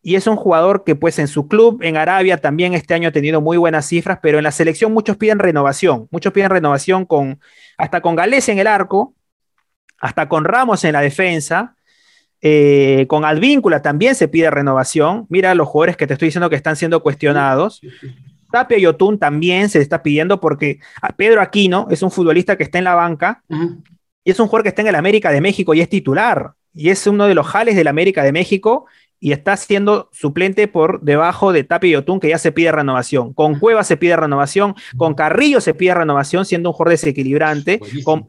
Y 0.03 0.15
es 0.15 0.27
un 0.27 0.37
jugador 0.37 0.85
que 0.85 0.97
pues 0.97 1.19
en 1.19 1.29
su 1.29 1.47
club 1.47 1.83
en 1.83 1.97
Arabia 1.97 2.39
también 2.39 2.73
este 2.73 2.95
año 2.95 3.09
ha 3.09 3.13
tenido 3.13 3.41
muy 3.41 3.59
buenas 3.59 3.87
cifras, 3.87 4.19
pero 4.23 4.39
en 4.39 4.45
la 4.45 4.51
selección 4.51 4.93
muchos 4.93 5.17
piden 5.17 5.39
renovación, 5.39 6.09
muchos 6.11 6.33
piden 6.33 6.51
renovación 6.51 7.05
con 7.05 7.41
hasta 7.77 8.01
con 8.01 8.17
Gales 8.17 8.49
en 8.49 8.59
el 8.59 8.67
arco, 8.67 9.15
hasta 9.99 10.29
con 10.29 10.45
Ramos 10.45 10.85
en 10.85 10.95
la 10.95 11.01
defensa, 11.01 11.77
eh, 12.43 13.05
con 13.09 13.25
Advíncula 13.25 13.83
también 13.83 14.15
se 14.15 14.29
pide 14.29 14.51
renovación. 14.51 15.27
Mira 15.29 15.55
los 15.55 15.69
jugadores 15.69 15.97
que 15.97 16.07
te 16.07 16.15
estoy 16.15 16.29
diciendo 16.29 16.49
que 16.49 16.57
están 16.57 16.77
siendo 16.77 17.03
cuestionados. 17.03 17.81
Tapia 18.51 18.79
y 18.79 18.87
Otún 18.87 19.19
también 19.19 19.69
se 19.69 19.81
está 19.81 20.03
pidiendo 20.03 20.41
porque 20.41 20.81
Pedro 21.17 21.41
Aquino 21.41 21.87
es 21.91 22.03
un 22.03 22.11
futbolista 22.11 22.57
que 22.57 22.65
está 22.65 22.79
en 22.79 22.85
la 22.85 22.95
banca 22.95 23.43
y 24.25 24.31
es 24.31 24.41
un 24.41 24.47
jugador 24.47 24.65
que 24.65 24.69
está 24.71 24.83
en 24.83 24.89
el 24.89 24.95
América 24.97 25.31
de 25.31 25.41
México 25.41 25.73
y 25.75 25.81
es 25.81 25.89
titular 25.89 26.55
y 26.75 26.91
es 26.91 27.07
uno 27.07 27.27
de 27.27 27.35
los 27.35 27.47
jales 27.47 27.77
del 27.77 27.87
América 27.87 28.25
de 28.25 28.33
México 28.33 28.87
y 29.21 29.33
está 29.33 29.57
siendo 29.57 30.09
suplente 30.13 30.67
por 30.67 31.03
debajo 31.03 31.53
de 31.53 31.63
Tapi 31.63 31.91
y 31.91 31.97
Otún, 31.97 32.19
que 32.19 32.31
ya 32.31 32.39
se 32.39 32.53
pide 32.53 32.73
renovación. 32.73 33.35
Con 33.35 33.59
Cueva 33.59 33.85
se 33.85 33.99
pide 33.99 34.17
renovación, 34.17 34.75
con 34.97 35.15
Carrillo 35.15 35.61
se 35.61 35.75
pide 35.75 35.95
renovación, 35.95 36.47
siendo 36.47 36.71
un 36.71 36.73
jugador 36.73 36.93
desequilibrante, 36.93 37.81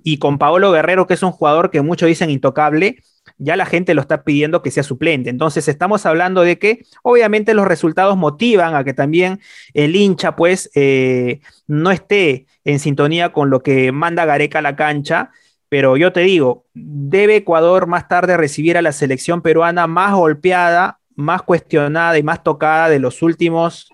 y 0.04 0.17
con 0.17 0.38
Paolo 0.38 0.71
Guerrero, 0.71 1.08
que 1.08 1.13
es 1.13 1.23
un 1.23 1.32
jugador 1.32 1.71
que 1.71 1.82
muchos 1.82 2.08
dicen 2.08 2.30
intocable, 2.30 2.97
ya 3.38 3.56
la 3.56 3.65
gente 3.65 3.93
lo 3.93 4.01
está 4.01 4.23
pidiendo 4.23 4.62
que 4.62 4.71
sea 4.71 4.84
suplente. 4.84 5.30
Entonces 5.30 5.67
estamos 5.67 6.06
hablando 6.06 6.41
de 6.41 6.60
que 6.60 6.84
obviamente 7.04 7.54
los 7.54 7.67
resultados 7.67 8.17
motivan 8.17 8.75
a 8.75 8.84
que 8.84 8.93
también 8.93 9.39
el 9.73 9.95
hincha 9.95 10.36
pues 10.36 10.69
eh, 10.75 11.39
no 11.67 11.91
esté 11.91 12.45
en 12.63 12.80
sintonía 12.80 13.32
con 13.32 13.49
lo 13.49 13.62
que 13.62 13.91
manda 13.91 14.25
Gareca 14.25 14.60
a 14.60 14.63
la 14.63 14.75
cancha 14.75 15.32
pero 15.71 15.95
yo 15.95 16.12
te 16.12 16.19
digo, 16.19 16.65
debe 16.73 17.38
Ecuador 17.38 17.88
más 17.88 18.10
tarde 18.10 18.36
recibir 18.36 18.77
a 18.77 18.81
la 18.81 18.91
selección 18.91 19.41
peruana 19.41 19.88
más 19.88 20.13
golpeada, 20.13 20.99
más 21.15 21.43
cuestionada 21.43 22.17
y 22.17 22.23
más 22.23 22.43
tocada 22.43 22.89
de 22.89 22.99
los 22.99 23.21
últimos 23.21 23.88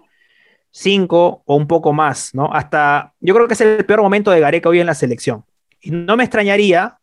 cinco 0.71 1.43
o 1.45 1.55
un 1.55 1.67
poco 1.67 1.93
más, 1.93 2.33
¿no? 2.33 2.51
Hasta, 2.51 3.13
yo 3.19 3.35
creo 3.35 3.47
que 3.47 3.53
es 3.53 3.61
el 3.61 3.85
peor 3.85 4.01
momento 4.01 4.31
de 4.31 4.39
Gareca 4.39 4.69
hoy 4.69 4.79
en 4.79 4.87
la 4.87 4.95
selección. 4.95 5.45
Y 5.79 5.91
no 5.91 6.17
me 6.17 6.23
extrañaría 6.23 6.97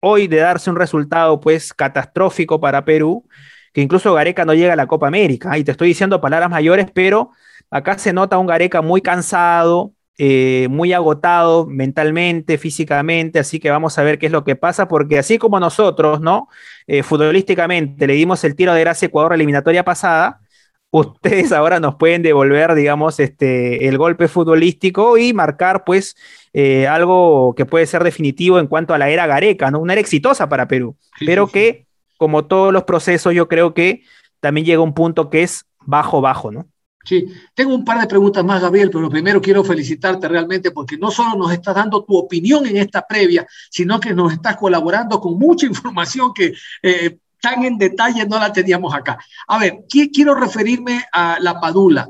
hoy 0.00 0.26
de 0.26 0.38
darse 0.38 0.70
un 0.70 0.76
resultado 0.76 1.38
pues 1.38 1.72
catastrófico 1.72 2.60
para 2.60 2.84
Perú, 2.84 3.28
que 3.72 3.80
incluso 3.80 4.12
Gareca 4.12 4.44
no 4.44 4.54
llega 4.54 4.72
a 4.72 4.76
la 4.76 4.88
Copa 4.88 5.06
América. 5.06 5.56
Y 5.56 5.62
te 5.62 5.70
estoy 5.70 5.86
diciendo 5.86 6.20
palabras 6.20 6.50
mayores, 6.50 6.88
pero 6.92 7.30
acá 7.70 7.96
se 7.96 8.12
nota 8.12 8.38
un 8.38 8.48
Gareca 8.48 8.82
muy 8.82 9.02
cansado, 9.02 9.92
eh, 10.18 10.68
muy 10.70 10.94
agotado 10.94 11.66
mentalmente, 11.66 12.56
físicamente, 12.56 13.38
así 13.38 13.60
que 13.60 13.70
vamos 13.70 13.98
a 13.98 14.02
ver 14.02 14.18
qué 14.18 14.26
es 14.26 14.32
lo 14.32 14.44
que 14.44 14.56
pasa, 14.56 14.88
porque 14.88 15.18
así 15.18 15.36
como 15.36 15.60
nosotros, 15.60 16.22
¿no? 16.22 16.48
Eh, 16.86 17.02
futbolísticamente 17.02 18.06
le 18.06 18.14
dimos 18.14 18.42
el 18.44 18.56
tiro 18.56 18.72
de 18.72 18.80
gracia 18.80 19.06
a 19.06 19.08
Ecuador 19.08 19.34
eliminatoria 19.34 19.84
pasada, 19.84 20.40
ustedes 20.90 21.52
ahora 21.52 21.80
nos 21.80 21.96
pueden 21.96 22.22
devolver, 22.22 22.74
digamos, 22.74 23.20
este, 23.20 23.88
el 23.88 23.98
golpe 23.98 24.28
futbolístico 24.28 25.18
y 25.18 25.34
marcar, 25.34 25.84
pues, 25.84 26.16
eh, 26.54 26.86
algo 26.86 27.54
que 27.54 27.66
puede 27.66 27.84
ser 27.84 28.02
definitivo 28.02 28.58
en 28.58 28.68
cuanto 28.68 28.94
a 28.94 28.98
la 28.98 29.10
era 29.10 29.26
Gareca, 29.26 29.70
¿no? 29.70 29.80
Una 29.80 29.92
era 29.92 30.00
exitosa 30.00 30.48
para 30.48 30.66
Perú, 30.66 30.96
pero 31.26 31.48
que, 31.48 31.86
como 32.16 32.46
todos 32.46 32.72
los 32.72 32.84
procesos, 32.84 33.34
yo 33.34 33.48
creo 33.48 33.74
que 33.74 34.02
también 34.40 34.64
llega 34.64 34.80
un 34.80 34.94
punto 34.94 35.28
que 35.28 35.42
es 35.42 35.66
bajo, 35.80 36.22
bajo, 36.22 36.50
¿no? 36.50 36.66
Sí, 37.06 37.24
tengo 37.54 37.72
un 37.72 37.84
par 37.84 38.00
de 38.00 38.08
preguntas 38.08 38.44
más, 38.44 38.60
Gabriel, 38.60 38.90
pero 38.90 39.08
primero 39.08 39.40
quiero 39.40 39.62
felicitarte 39.62 40.26
realmente 40.26 40.72
porque 40.72 40.98
no 40.98 41.12
solo 41.12 41.36
nos 41.36 41.52
estás 41.52 41.76
dando 41.76 42.02
tu 42.02 42.16
opinión 42.16 42.66
en 42.66 42.78
esta 42.78 43.06
previa, 43.06 43.46
sino 43.70 44.00
que 44.00 44.12
nos 44.12 44.32
estás 44.32 44.56
colaborando 44.56 45.20
con 45.20 45.38
mucha 45.38 45.66
información 45.72 46.34
que 46.34 46.52
eh, 46.82 47.18
tan 47.40 47.64
en 47.64 47.78
detalle 47.78 48.26
no 48.26 48.40
la 48.40 48.52
teníamos 48.52 48.92
acá. 48.92 49.18
A 49.46 49.56
ver, 49.56 49.84
quiero 49.88 50.34
referirme 50.34 51.04
a 51.12 51.38
la 51.40 51.60
Padula. 51.60 52.08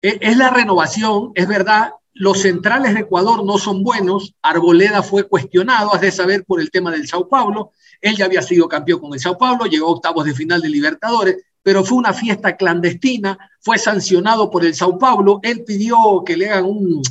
E, 0.00 0.18
es 0.22 0.38
la 0.38 0.48
renovación, 0.48 1.32
es 1.34 1.46
verdad, 1.46 1.90
los 2.14 2.40
centrales 2.40 2.94
de 2.94 3.00
Ecuador 3.00 3.44
no 3.44 3.58
son 3.58 3.82
buenos. 3.82 4.34
Arboleda 4.40 5.02
fue 5.02 5.24
cuestionado, 5.28 5.94
has 5.94 6.00
de 6.00 6.12
saber, 6.12 6.46
por 6.46 6.62
el 6.62 6.70
tema 6.70 6.90
del 6.90 7.06
Sao 7.06 7.28
Paulo. 7.28 7.72
Él 8.00 8.16
ya 8.16 8.24
había 8.24 8.40
sido 8.40 8.68
campeón 8.68 9.00
con 9.00 9.12
el 9.12 9.20
Sao 9.20 9.36
Paulo, 9.36 9.66
llegó 9.66 9.88
a 9.88 9.90
octavos 9.90 10.24
de 10.24 10.32
final 10.32 10.62
de 10.62 10.70
Libertadores 10.70 11.36
pero 11.62 11.84
fue 11.84 11.98
una 11.98 12.12
fiesta 12.12 12.56
clandestina, 12.56 13.38
fue 13.60 13.78
sancionado 13.78 14.50
por 14.50 14.64
el 14.64 14.74
Sao 14.74 14.98
Paulo, 14.98 15.40
él 15.42 15.64
pidió 15.64 16.22
que 16.24 16.36
le 16.36 16.50
hagan 16.50 16.64
un, 16.64 17.02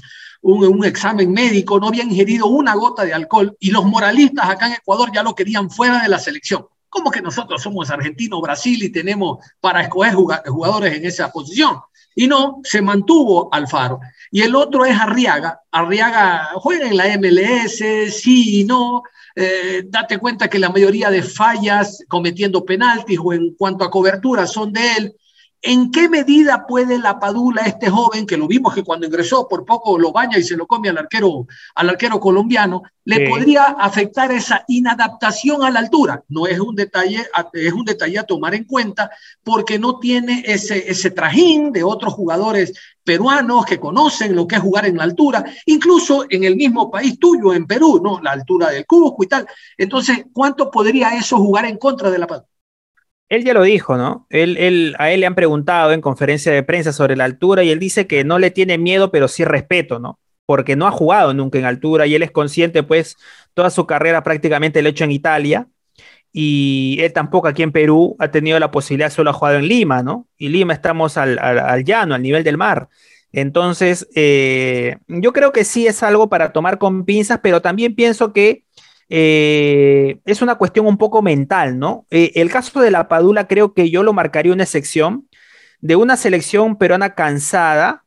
un, 0.41 0.85
examen 0.85 1.31
médico, 1.31 1.79
no 1.79 1.87
había 1.87 2.03
ingerido 2.03 2.47
una 2.47 2.73
gota 2.75 3.03
de 3.03 3.13
alcohol 3.13 3.55
y 3.59 3.71
los 3.71 3.85
moralistas 3.85 4.49
acá 4.49 4.67
en 4.67 4.73
Ecuador 4.73 5.11
ya 5.13 5.23
lo 5.23 5.35
querían 5.35 5.69
fuera 5.69 6.01
de 6.01 6.09
la 6.09 6.19
selección. 6.19 6.65
¿Cómo 6.89 7.11
que 7.11 7.21
nosotros 7.21 7.61
somos 7.61 7.89
argentino, 7.89 8.41
Brasil 8.41 8.81
y 8.83 8.89
tenemos 8.89 9.37
para 9.59 9.81
escoger 9.81 10.13
jugadores 10.13 10.95
en 10.95 11.05
esa 11.05 11.31
posición? 11.31 11.77
Y 12.15 12.27
no, 12.27 12.59
se 12.63 12.81
mantuvo 12.81 13.49
Alfaro. 13.51 13.99
Y 14.31 14.41
el 14.41 14.55
otro 14.55 14.85
es 14.85 14.99
Arriaga. 14.99 15.61
Arriaga 15.71 16.49
juega 16.55 16.87
en 16.87 16.97
la 16.97 17.17
MLS, 17.17 17.77
sí 18.13 18.61
y 18.61 18.63
no. 18.65 19.03
Eh, 19.35 19.83
date 19.85 20.17
cuenta 20.17 20.49
que 20.49 20.59
la 20.59 20.69
mayoría 20.69 21.09
de 21.09 21.23
fallas 21.23 22.03
cometiendo 22.07 22.65
penaltis 22.65 23.19
o 23.23 23.31
en 23.31 23.53
cuanto 23.55 23.85
a 23.85 23.91
cobertura 23.91 24.47
son 24.47 24.73
de 24.73 24.93
él. 24.97 25.15
¿En 25.61 25.91
qué 25.91 26.07
medida 26.07 26.65
puede 26.65 26.99
la 26.99 27.19
Padula, 27.19 27.63
este 27.63 27.89
joven, 27.89 28.25
que 28.25 28.37
lo 28.37 28.47
vimos 28.47 28.73
que 28.73 28.83
cuando 28.83 29.05
ingresó 29.05 29.45
por 29.45 29.65
poco 29.65 29.99
lo 29.99 30.13
baña 30.13 30.37
y 30.37 30.43
se 30.43 30.55
lo 30.55 30.65
come 30.65 30.87
al 30.87 30.97
arquero, 30.97 31.47
al 31.75 31.89
arquero 31.89 32.17
colombiano, 32.21 32.83
le 33.03 33.27
podría 33.27 33.63
afectar 33.63 34.31
esa 34.31 34.63
inadaptación 34.69 35.61
a 35.63 35.69
la 35.69 35.79
altura? 35.79 36.23
No 36.29 36.47
es 36.47 36.61
un 36.61 36.75
detalle, 36.75 37.25
es 37.51 37.73
un 37.73 37.83
detalle 37.83 38.19
a 38.19 38.23
tomar 38.23 38.55
en 38.55 38.63
cuenta 38.63 39.11
porque 39.43 39.77
no 39.77 39.99
tiene 39.99 40.43
ese, 40.45 40.89
ese 40.89 41.11
trajín 41.11 41.73
de 41.73 41.83
otros 41.83 42.13
jugadores 42.13 42.73
peruanos 43.03 43.65
que 43.65 43.81
conocen 43.81 44.37
lo 44.37 44.47
que 44.47 44.55
es 44.55 44.61
jugar 44.61 44.85
en 44.85 44.95
la 44.95 45.03
altura, 45.03 45.43
incluso 45.65 46.25
en 46.29 46.45
el 46.45 46.55
mismo 46.55 46.89
país 46.89 47.19
tuyo, 47.19 47.53
en 47.53 47.67
Perú, 47.67 47.99
¿no? 48.01 48.21
La 48.21 48.31
altura 48.31 48.69
del 48.69 48.85
Cusco 48.85 49.25
y 49.25 49.27
tal. 49.27 49.45
Entonces, 49.77 50.25
¿cuánto 50.31 50.71
podría 50.71 51.17
eso 51.17 51.37
jugar 51.37 51.65
en 51.65 51.77
contra 51.77 52.09
de 52.09 52.17
la 52.17 52.27
Padula? 52.27 52.47
Él 53.29 53.43
ya 53.45 53.53
lo 53.53 53.63
dijo, 53.63 53.95
¿no? 53.95 54.25
Él, 54.29 54.95
a 54.97 55.11
él 55.11 55.19
le 55.19 55.25
han 55.27 55.35
preguntado 55.35 55.93
en 55.93 56.01
conferencia 56.01 56.51
de 56.51 56.63
prensa 56.63 56.91
sobre 56.91 57.15
la 57.15 57.25
altura 57.25 57.63
y 57.63 57.69
él 57.69 57.79
dice 57.79 58.07
que 58.07 58.23
no 58.23 58.39
le 58.39 58.51
tiene 58.51 58.77
miedo, 58.77 59.11
pero 59.11 59.27
sí 59.27 59.45
respeto, 59.45 59.99
¿no? 59.99 60.19
Porque 60.45 60.75
no 60.75 60.87
ha 60.87 60.91
jugado 60.91 61.33
nunca 61.33 61.59
en 61.59 61.65
altura 61.65 62.07
y 62.07 62.15
él 62.15 62.23
es 62.23 62.31
consciente, 62.31 62.81
pues, 62.81 63.17
toda 63.53 63.69
su 63.69 63.85
carrera 63.85 64.23
prácticamente 64.23 64.81
lo 64.81 64.87
ha 64.87 64.91
hecho 64.91 65.03
en 65.03 65.11
Italia 65.11 65.67
y 66.31 66.97
él 67.01 67.11
tampoco 67.13 67.47
aquí 67.47 67.63
en 67.63 67.71
Perú 67.71 68.15
ha 68.19 68.29
tenido 68.29 68.59
la 68.59 68.71
posibilidad, 68.71 69.09
solo 69.11 69.31
ha 69.31 69.33
jugado 69.33 69.57
en 69.57 69.67
Lima, 69.67 70.03
¿no? 70.03 70.27
Y 70.37 70.49
Lima 70.49 70.73
estamos 70.73 71.17
al, 71.17 71.37
llano, 71.83 72.15
al 72.15 72.21
nivel 72.21 72.43
del 72.43 72.57
mar. 72.57 72.89
Entonces, 73.31 74.07
eh, 74.15 74.97
yo 75.07 75.33
creo 75.33 75.51
que 75.51 75.63
sí 75.63 75.87
es 75.87 76.01
algo 76.03 76.29
para 76.29 76.51
tomar 76.51 76.77
con 76.77 77.05
pinzas, 77.05 77.39
pero 77.41 77.61
también 77.61 77.95
pienso 77.95 78.33
que 78.33 78.63
eh, 79.09 80.19
es 80.25 80.41
una 80.41 80.55
cuestión 80.55 80.85
un 80.85 80.97
poco 80.97 81.21
mental, 81.21 81.79
¿no? 81.79 82.05
Eh, 82.11 82.31
el 82.35 82.51
caso 82.51 82.79
de 82.79 82.91
la 82.91 83.07
Padula 83.07 83.47
creo 83.47 83.73
que 83.73 83.89
yo 83.89 84.03
lo 84.03 84.13
marcaría 84.13 84.53
una 84.53 84.63
excepción 84.63 85.27
de 85.81 85.95
una 85.95 86.15
selección 86.15 86.77
peruana 86.77 87.15
cansada, 87.15 88.05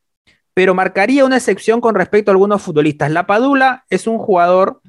pero 0.55 0.75
marcaría 0.75 1.25
una 1.25 1.37
excepción 1.37 1.81
con 1.81 1.95
respecto 1.95 2.31
a 2.31 2.35
algunos 2.35 2.63
futbolistas. 2.63 3.11
La 3.11 3.27
Padula 3.27 3.85
es 3.91 4.07
un 4.07 4.19
jugador 4.19 4.81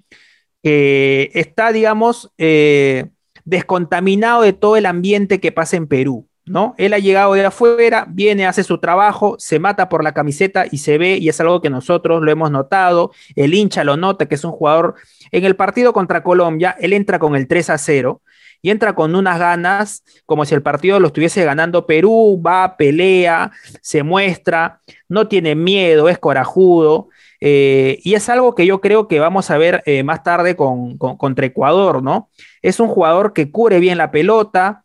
que 0.61 1.31
está, 1.33 1.71
digamos, 1.71 2.31
eh, 2.37 3.09
descontaminado 3.45 4.43
de 4.43 4.53
todo 4.53 4.77
el 4.77 4.85
ambiente 4.85 5.39
que 5.39 5.51
pasa 5.51 5.77
en 5.77 5.87
Perú. 5.87 6.27
¿No? 6.45 6.75
Él 6.77 6.93
ha 6.93 6.99
llegado 6.99 7.33
de 7.33 7.45
afuera, 7.45 8.05
viene, 8.09 8.45
hace 8.45 8.63
su 8.63 8.77
trabajo, 8.77 9.35
se 9.39 9.59
mata 9.59 9.89
por 9.89 10.03
la 10.03 10.13
camiseta 10.13 10.65
y 10.69 10.79
se 10.79 10.97
ve, 10.97 11.17
y 11.17 11.29
es 11.29 11.39
algo 11.39 11.61
que 11.61 11.69
nosotros 11.69 12.21
lo 12.21 12.31
hemos 12.31 12.51
notado, 12.51 13.11
el 13.35 13.53
hincha 13.53 13.83
lo 13.83 13.97
nota, 13.97 14.25
que 14.25 14.35
es 14.35 14.43
un 14.43 14.51
jugador, 14.51 14.95
en 15.31 15.45
el 15.45 15.55
partido 15.55 15.93
contra 15.93 16.23
Colombia, 16.23 16.75
él 16.79 16.93
entra 16.93 17.19
con 17.19 17.35
el 17.35 17.47
3 17.47 17.69
a 17.69 17.77
0 17.77 18.21
y 18.61 18.69
entra 18.69 18.95
con 18.95 19.13
unas 19.15 19.39
ganas, 19.39 20.03
como 20.25 20.45
si 20.45 20.55
el 20.55 20.61
partido 20.61 20.99
lo 20.99 21.07
estuviese 21.07 21.43
ganando 21.43 21.85
Perú, 21.85 22.41
va, 22.45 22.77
pelea, 22.77 23.51
se 23.81 24.03
muestra, 24.03 24.79
no 25.09 25.27
tiene 25.27 25.53
miedo, 25.53 26.07
es 26.07 26.17
corajudo, 26.17 27.09
eh, 27.41 27.99
y 28.03 28.13
es 28.13 28.29
algo 28.29 28.55
que 28.55 28.65
yo 28.65 28.79
creo 28.79 29.09
que 29.09 29.19
vamos 29.19 29.51
a 29.51 29.57
ver 29.57 29.83
eh, 29.85 30.01
más 30.03 30.23
tarde 30.23 30.55
con, 30.55 30.97
contra 30.97 31.45
Ecuador, 31.45 32.01
¿no? 32.01 32.29
Es 32.61 32.79
un 32.79 32.87
jugador 32.87 33.33
que 33.33 33.51
cubre 33.51 33.79
bien 33.79 33.97
la 33.97 34.11
pelota, 34.11 34.82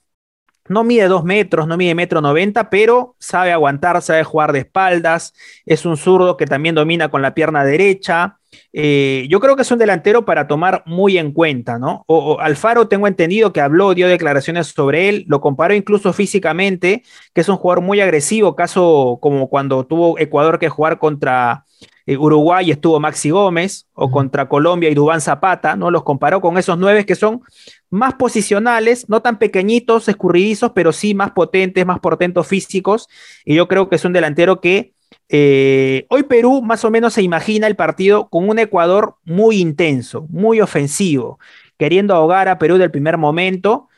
no 0.69 0.85
mide 0.85 1.09
dos 1.09 1.25
metros, 1.25 1.67
no 1.67 1.77
mide 1.77 1.95
metro 1.95 2.21
noventa, 2.21 2.71
pero 2.71 3.17
sabe 3.19 3.53
aguantar, 3.53 4.01
sabe 4.03 4.25
jugar 4.25 4.53
de 4.53 4.61
espaldas. 4.61 5.33
Es 5.67 5.87
un 5.87 5.97
zurdo 5.97 6.37
que 6.37 6.47
también 6.47 6.75
domina 6.75 7.11
con 7.11 7.23
la 7.23 7.35
pierna 7.35 7.65
derecha. 7.65 8.39
Eh, 8.73 9.27
yo 9.29 9.41
creo 9.41 9.57
que 9.57 9.63
es 9.63 9.71
un 9.71 9.79
delantero 9.79 10.25
para 10.25 10.47
tomar 10.47 10.83
muy 10.87 11.19
en 11.19 11.33
cuenta, 11.33 11.79
¿no? 11.79 12.05
O, 12.07 12.39
Alfaro 12.41 12.89
tengo 12.89 13.07
entendido 13.07 13.53
que 13.53 13.61
habló, 13.61 13.95
dio 13.95 14.09
declaraciones 14.09 14.69
sobre 14.69 15.09
él, 15.09 15.25
lo 15.29 15.41
comparó 15.41 15.75
incluso 15.75 16.13
físicamente, 16.13 17.03
que 17.35 17.41
es 17.41 17.49
un 17.49 17.57
jugador 17.57 17.83
muy 17.83 18.01
agresivo, 18.01 18.57
caso 18.57 19.19
como 19.21 19.49
cuando 19.49 19.85
tuvo 19.85 20.19
Ecuador 20.19 20.59
que 20.59 20.69
jugar 20.69 20.99
contra 20.99 21.65
eh, 22.07 22.17
Uruguay 22.17 22.71
estuvo 22.71 22.99
Maxi 23.01 23.31
Gómez, 23.31 23.87
o 23.93 24.11
contra 24.11 24.49
Colombia 24.49 24.89
y 24.89 24.95
Dubán 24.95 25.21
Zapata, 25.21 25.77
¿no? 25.77 25.91
Los 25.91 26.05
comparó 26.05 26.41
con 26.41 26.57
esos 26.57 26.79
nueve 26.79 27.05
que 27.05 27.15
son 27.15 27.43
más 27.91 28.15
posicionales, 28.15 29.09
no 29.09 29.23
tan 29.23 29.39
pequeñitos, 29.39 30.09
escurridizos, 30.09 30.73
pero 30.75 30.93
sí 30.93 31.15
más 31.15 31.33
potentes, 31.33 31.85
más 31.87 32.01
portentos 32.01 32.47
físicos. 32.47 33.09
Y 33.45 33.55
yo 33.55 33.69
creo 33.69 33.89
que 33.89 33.97
es 33.97 34.05
un 34.05 34.13
delantero 34.13 34.61
que 34.61 34.93
eh, 35.29 36.07
hoy 36.11 36.23
Perú 36.25 36.63
más 36.63 36.85
o 36.85 36.91
menos 36.91 37.15
se 37.15 37.23
imagina 37.23 37.67
el 37.67 37.77
partido 37.77 38.29
con 38.29 38.49
un 38.49 38.59
Ecuador 38.59 39.17
muy 39.25 39.59
intenso, 39.61 40.27
muy 40.31 40.61
ofensivo, 40.61 41.39
queriendo 41.79 42.15
ahogar 42.15 42.49
a 42.49 42.59
Perú 42.59 42.79
del 42.79 42.91
primer 42.91 43.19
momento. 43.19 43.89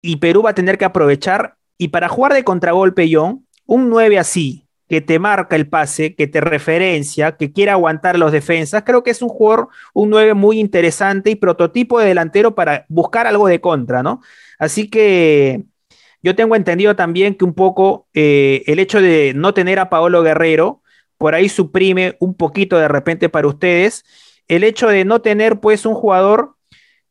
Y 0.00 0.16
Perú 0.16 0.42
va 0.42 0.50
a 0.50 0.54
tener 0.54 0.78
que 0.78 0.84
aprovechar. 0.84 1.56
Y 1.78 1.88
para 1.88 2.08
jugar 2.08 2.34
de 2.34 2.44
contragolpe, 2.44 3.08
John, 3.10 3.46
un 3.66 3.88
9 3.88 4.18
así, 4.18 4.63
que 4.88 5.00
te 5.00 5.18
marca 5.18 5.56
el 5.56 5.68
pase, 5.68 6.14
que 6.14 6.26
te 6.26 6.40
referencia, 6.40 7.36
que 7.36 7.52
quiere 7.52 7.70
aguantar 7.70 8.18
los 8.18 8.32
defensas. 8.32 8.82
Creo 8.84 9.02
que 9.02 9.10
es 9.10 9.22
un 9.22 9.28
jugador, 9.28 9.68
un 9.92 10.10
9 10.10 10.34
muy 10.34 10.60
interesante 10.60 11.30
y 11.30 11.36
prototipo 11.36 11.98
de 11.98 12.06
delantero 12.06 12.54
para 12.54 12.84
buscar 12.88 13.26
algo 13.26 13.48
de 13.48 13.60
contra, 13.60 14.02
¿no? 14.02 14.20
Así 14.58 14.90
que 14.90 15.64
yo 16.22 16.34
tengo 16.34 16.56
entendido 16.56 16.96
también 16.96 17.34
que 17.34 17.44
un 17.44 17.54
poco 17.54 18.08
eh, 18.14 18.62
el 18.66 18.78
hecho 18.78 19.00
de 19.00 19.32
no 19.34 19.54
tener 19.54 19.78
a 19.78 19.90
Paolo 19.90 20.22
Guerrero, 20.22 20.82
por 21.18 21.34
ahí 21.34 21.48
suprime 21.48 22.16
un 22.20 22.34
poquito 22.34 22.78
de 22.78 22.88
repente 22.88 23.28
para 23.28 23.46
ustedes 23.46 24.04
el 24.48 24.64
hecho 24.64 24.88
de 24.88 25.04
no 25.04 25.20
tener 25.20 25.60
pues 25.60 25.86
un 25.86 25.94
jugador 25.94 26.56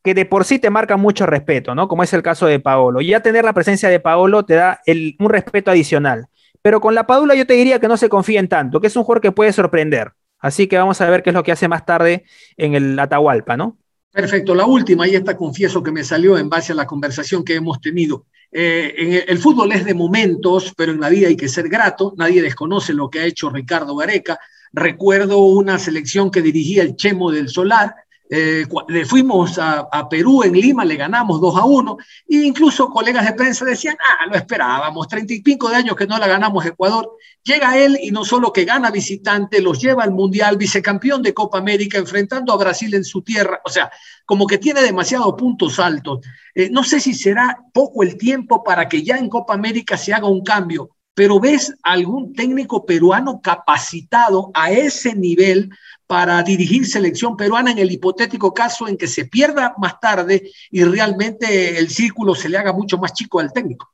que 0.03 0.13
de 0.13 0.25
por 0.25 0.45
sí 0.45 0.59
te 0.59 0.69
marca 0.69 0.97
mucho 0.97 1.25
respeto, 1.25 1.73
¿no? 1.73 1.87
Como 1.87 2.03
es 2.03 2.13
el 2.13 2.21
caso 2.21 2.45
de 2.45 2.59
Paolo. 2.59 3.01
Y 3.01 3.07
ya 3.07 3.21
tener 3.21 3.45
la 3.45 3.53
presencia 3.53 3.89
de 3.89 3.99
Paolo 3.99 4.43
te 4.43 4.55
da 4.55 4.81
un 5.19 5.29
respeto 5.29 5.71
adicional. 5.71 6.27
Pero 6.63 6.81
con 6.81 6.95
la 6.95 7.05
Padula 7.05 7.35
yo 7.35 7.45
te 7.45 7.53
diría 7.53 7.79
que 7.79 7.87
no 7.87 7.97
se 7.97 8.09
confíen 8.09 8.47
tanto, 8.47 8.81
que 8.81 8.87
es 8.87 8.95
un 8.95 9.03
jugador 9.03 9.21
que 9.21 9.31
puede 9.31 9.53
sorprender. 9.53 10.13
Así 10.39 10.67
que 10.67 10.77
vamos 10.77 10.99
a 11.01 11.09
ver 11.09 11.21
qué 11.21 11.29
es 11.29 11.33
lo 11.35 11.43
que 11.43 11.51
hace 11.51 11.67
más 11.67 11.85
tarde 11.85 12.23
en 12.57 12.73
el 12.73 12.97
Atahualpa, 12.97 13.55
¿no? 13.55 13.77
Perfecto, 14.11 14.55
la 14.55 14.65
última, 14.65 15.07
y 15.07 15.15
esta 15.15 15.35
confieso 15.35 15.83
que 15.83 15.91
me 15.91 16.03
salió 16.03 16.37
en 16.37 16.49
base 16.49 16.71
a 16.71 16.75
la 16.75 16.87
conversación 16.87 17.43
que 17.43 17.55
hemos 17.55 17.81
tenido. 17.81 18.25
Eh, 18.51 18.93
en 18.97 19.23
el, 19.27 19.37
fútbol 19.39 19.71
es 19.71 19.83
de 19.83 19.93
momentos, 19.93 20.73
pero 20.77 20.91
en 20.91 21.01
la 21.01 21.09
vida 21.09 21.27
hay 21.27 21.35
que 21.35 21.49
ser 21.49 21.67
grato. 21.67 22.13
Nadie 22.17 22.41
desconoce 22.41 22.93
lo 22.93 23.09
que 23.09 23.19
ha 23.19 23.25
hecho 23.25 23.49
Ricardo 23.49 23.95
Gareca. 23.95 24.39
Recuerdo 24.71 25.39
una 25.39 25.79
selección 25.79 26.31
que 26.31 26.41
dirigía 26.41 26.83
el 26.83 26.95
Chemo 26.95 27.31
del 27.31 27.49
Solar, 27.49 27.95
eh, 28.35 28.65
le 28.87 29.05
fuimos 29.05 29.59
a, 29.59 30.09
Perú 30.09 30.41
en 30.41 30.53
Lima, 30.53 30.83
le 30.83 30.95
ganamos 30.95 31.39
2 31.39 31.55
a 31.55 31.65
1, 31.65 31.97
e 32.29 32.37
incluso 32.37 32.89
colegas 32.89 33.27
de 33.27 33.33
prensa 33.33 33.63
decían, 33.63 33.95
ah, 34.01 34.25
lo 34.25 34.35
esperábamos, 34.35 35.07
35 35.07 35.69
de 35.69 35.75
años 35.75 35.95
que 35.95 36.07
no 36.07 36.17
la 36.17 36.25
ganamos 36.25 36.65
Ecuador. 36.65 37.11
Llega 37.43 37.77
él 37.77 37.99
y 38.01 38.09
no 38.09 38.25
solo 38.25 38.51
que 38.51 38.65
gana 38.65 38.89
visitante, 38.89 39.61
los 39.61 39.79
lleva 39.79 40.03
al 40.03 40.13
Mundial, 40.13 40.57
vicecampeón 40.57 41.21
de 41.21 41.35
Copa 41.35 41.59
América, 41.59 41.99
enfrentando 41.99 42.51
a 42.51 42.57
Brasil 42.57 42.95
en 42.95 43.03
su 43.03 43.21
tierra, 43.21 43.61
o 43.63 43.69
sea, 43.69 43.91
como 44.25 44.47
que 44.47 44.57
tiene 44.57 44.81
demasiados 44.81 45.35
puntos 45.37 45.77
altos. 45.77 46.25
Eh, 46.55 46.71
no 46.71 46.83
sé 46.83 46.99
si 46.99 47.13
será 47.13 47.59
poco 47.71 48.01
el 48.01 48.17
tiempo 48.17 48.63
para 48.63 48.89
que 48.89 49.03
ya 49.03 49.17
en 49.17 49.29
Copa 49.29 49.53
América 49.53 49.95
se 49.95 50.11
haga 50.11 50.27
un 50.27 50.43
cambio, 50.43 50.89
pero 51.13 51.39
¿ves 51.39 51.71
algún 51.83 52.33
técnico 52.33 52.83
peruano 52.83 53.41
capacitado 53.43 54.49
a 54.55 54.71
ese 54.71 55.13
nivel 55.13 55.69
para 56.07 56.41
dirigir 56.43 56.85
selección 56.85 57.37
peruana 57.37 57.71
en 57.71 57.79
el 57.79 57.91
hipotético 57.91 58.53
caso 58.53 58.87
en 58.87 58.97
que 58.97 59.07
se 59.07 59.25
pierda 59.25 59.73
más 59.77 59.99
tarde 59.99 60.51
y 60.69 60.83
realmente 60.83 61.77
el 61.77 61.89
círculo 61.89 62.35
se 62.35 62.49
le 62.49 62.57
haga 62.57 62.73
mucho 62.73 62.97
más 62.97 63.13
chico 63.13 63.39
al 63.39 63.53
técnico. 63.53 63.89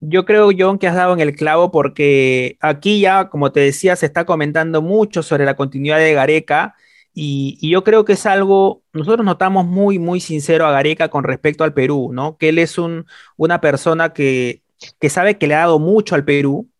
Yo 0.00 0.24
creo, 0.24 0.50
John, 0.56 0.78
que 0.78 0.88
has 0.88 0.94
dado 0.94 1.14
en 1.14 1.20
el 1.20 1.34
clavo 1.34 1.70
porque 1.70 2.58
aquí 2.60 3.00
ya, 3.00 3.28
como 3.28 3.52
te 3.52 3.60
decía, 3.60 3.96
se 3.96 4.06
está 4.06 4.26
comentando 4.26 4.82
mucho 4.82 5.22
sobre 5.22 5.44
la 5.44 5.56
continuidad 5.56 5.98
de 5.98 6.12
Gareca 6.12 6.74
y, 7.18 7.58
yo 7.66 7.82
creo 7.82 8.04
que 8.04 8.12
es 8.12 8.26
algo, 8.26 8.82
nosotros 8.92 9.24
notamos 9.24 9.64
muy, 9.64 9.98
muy 9.98 10.20
sincero 10.20 10.66
a 10.66 10.70
Gareca 10.70 11.08
con 11.08 11.24
respecto 11.24 11.64
al 11.64 11.72
Perú, 11.72 12.10
¿no? 12.12 12.36
Que 12.36 12.50
él 12.50 12.58
es 12.58 12.76
un, 12.76 13.06
una 13.38 13.60
persona 13.62 14.12
que, 14.12 14.62
que 15.00 15.08
sabe 15.08 15.38
que 15.38 15.46
le 15.46 15.54
ha 15.54 15.60
dado 15.60 15.78
mucho 15.78 16.14
al 16.14 16.26
Perú, 16.26 16.70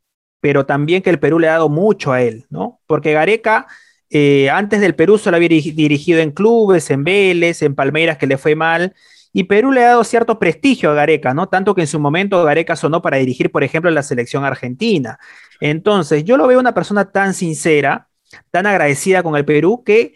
pero 0.40 0.66
también 0.66 1.02
que 1.02 1.08
el 1.10 1.18
Perú 1.18 1.38
le 1.38 1.48
ha 1.48 1.52
dado 1.52 1.70
mucho 1.70 2.12
a 2.12 2.20
él, 2.22 2.44
¿no? 2.50 2.80
Porque 2.86 3.14
Gareca 3.14 3.66
eh, 4.10 4.50
antes 4.50 4.80
del 4.80 4.94
Perú 4.94 5.18
solo 5.18 5.36
había 5.36 5.48
dirigido 5.48 6.20
en 6.20 6.30
clubes, 6.30 6.90
en 6.90 7.04
Vélez, 7.04 7.62
en 7.62 7.74
Palmeiras, 7.74 8.18
que 8.18 8.26
le 8.26 8.38
fue 8.38 8.54
mal. 8.54 8.94
Y 9.32 9.44
Perú 9.44 9.72
le 9.72 9.84
ha 9.84 9.88
dado 9.88 10.04
cierto 10.04 10.38
prestigio 10.38 10.90
a 10.90 10.94
Gareca, 10.94 11.34
¿no? 11.34 11.48
Tanto 11.48 11.74
que 11.74 11.82
en 11.82 11.86
su 11.86 12.00
momento 12.00 12.42
Gareca 12.44 12.74
sonó 12.76 13.02
para 13.02 13.18
dirigir, 13.18 13.50
por 13.50 13.64
ejemplo, 13.64 13.90
la 13.90 14.02
selección 14.02 14.44
argentina. 14.44 15.18
Entonces, 15.60 16.24
yo 16.24 16.36
lo 16.36 16.46
veo 16.46 16.58
una 16.58 16.72
persona 16.74 17.10
tan 17.10 17.34
sincera, 17.34 18.08
tan 18.50 18.66
agradecida 18.66 19.22
con 19.22 19.36
el 19.36 19.44
Perú, 19.44 19.82
que 19.84 20.14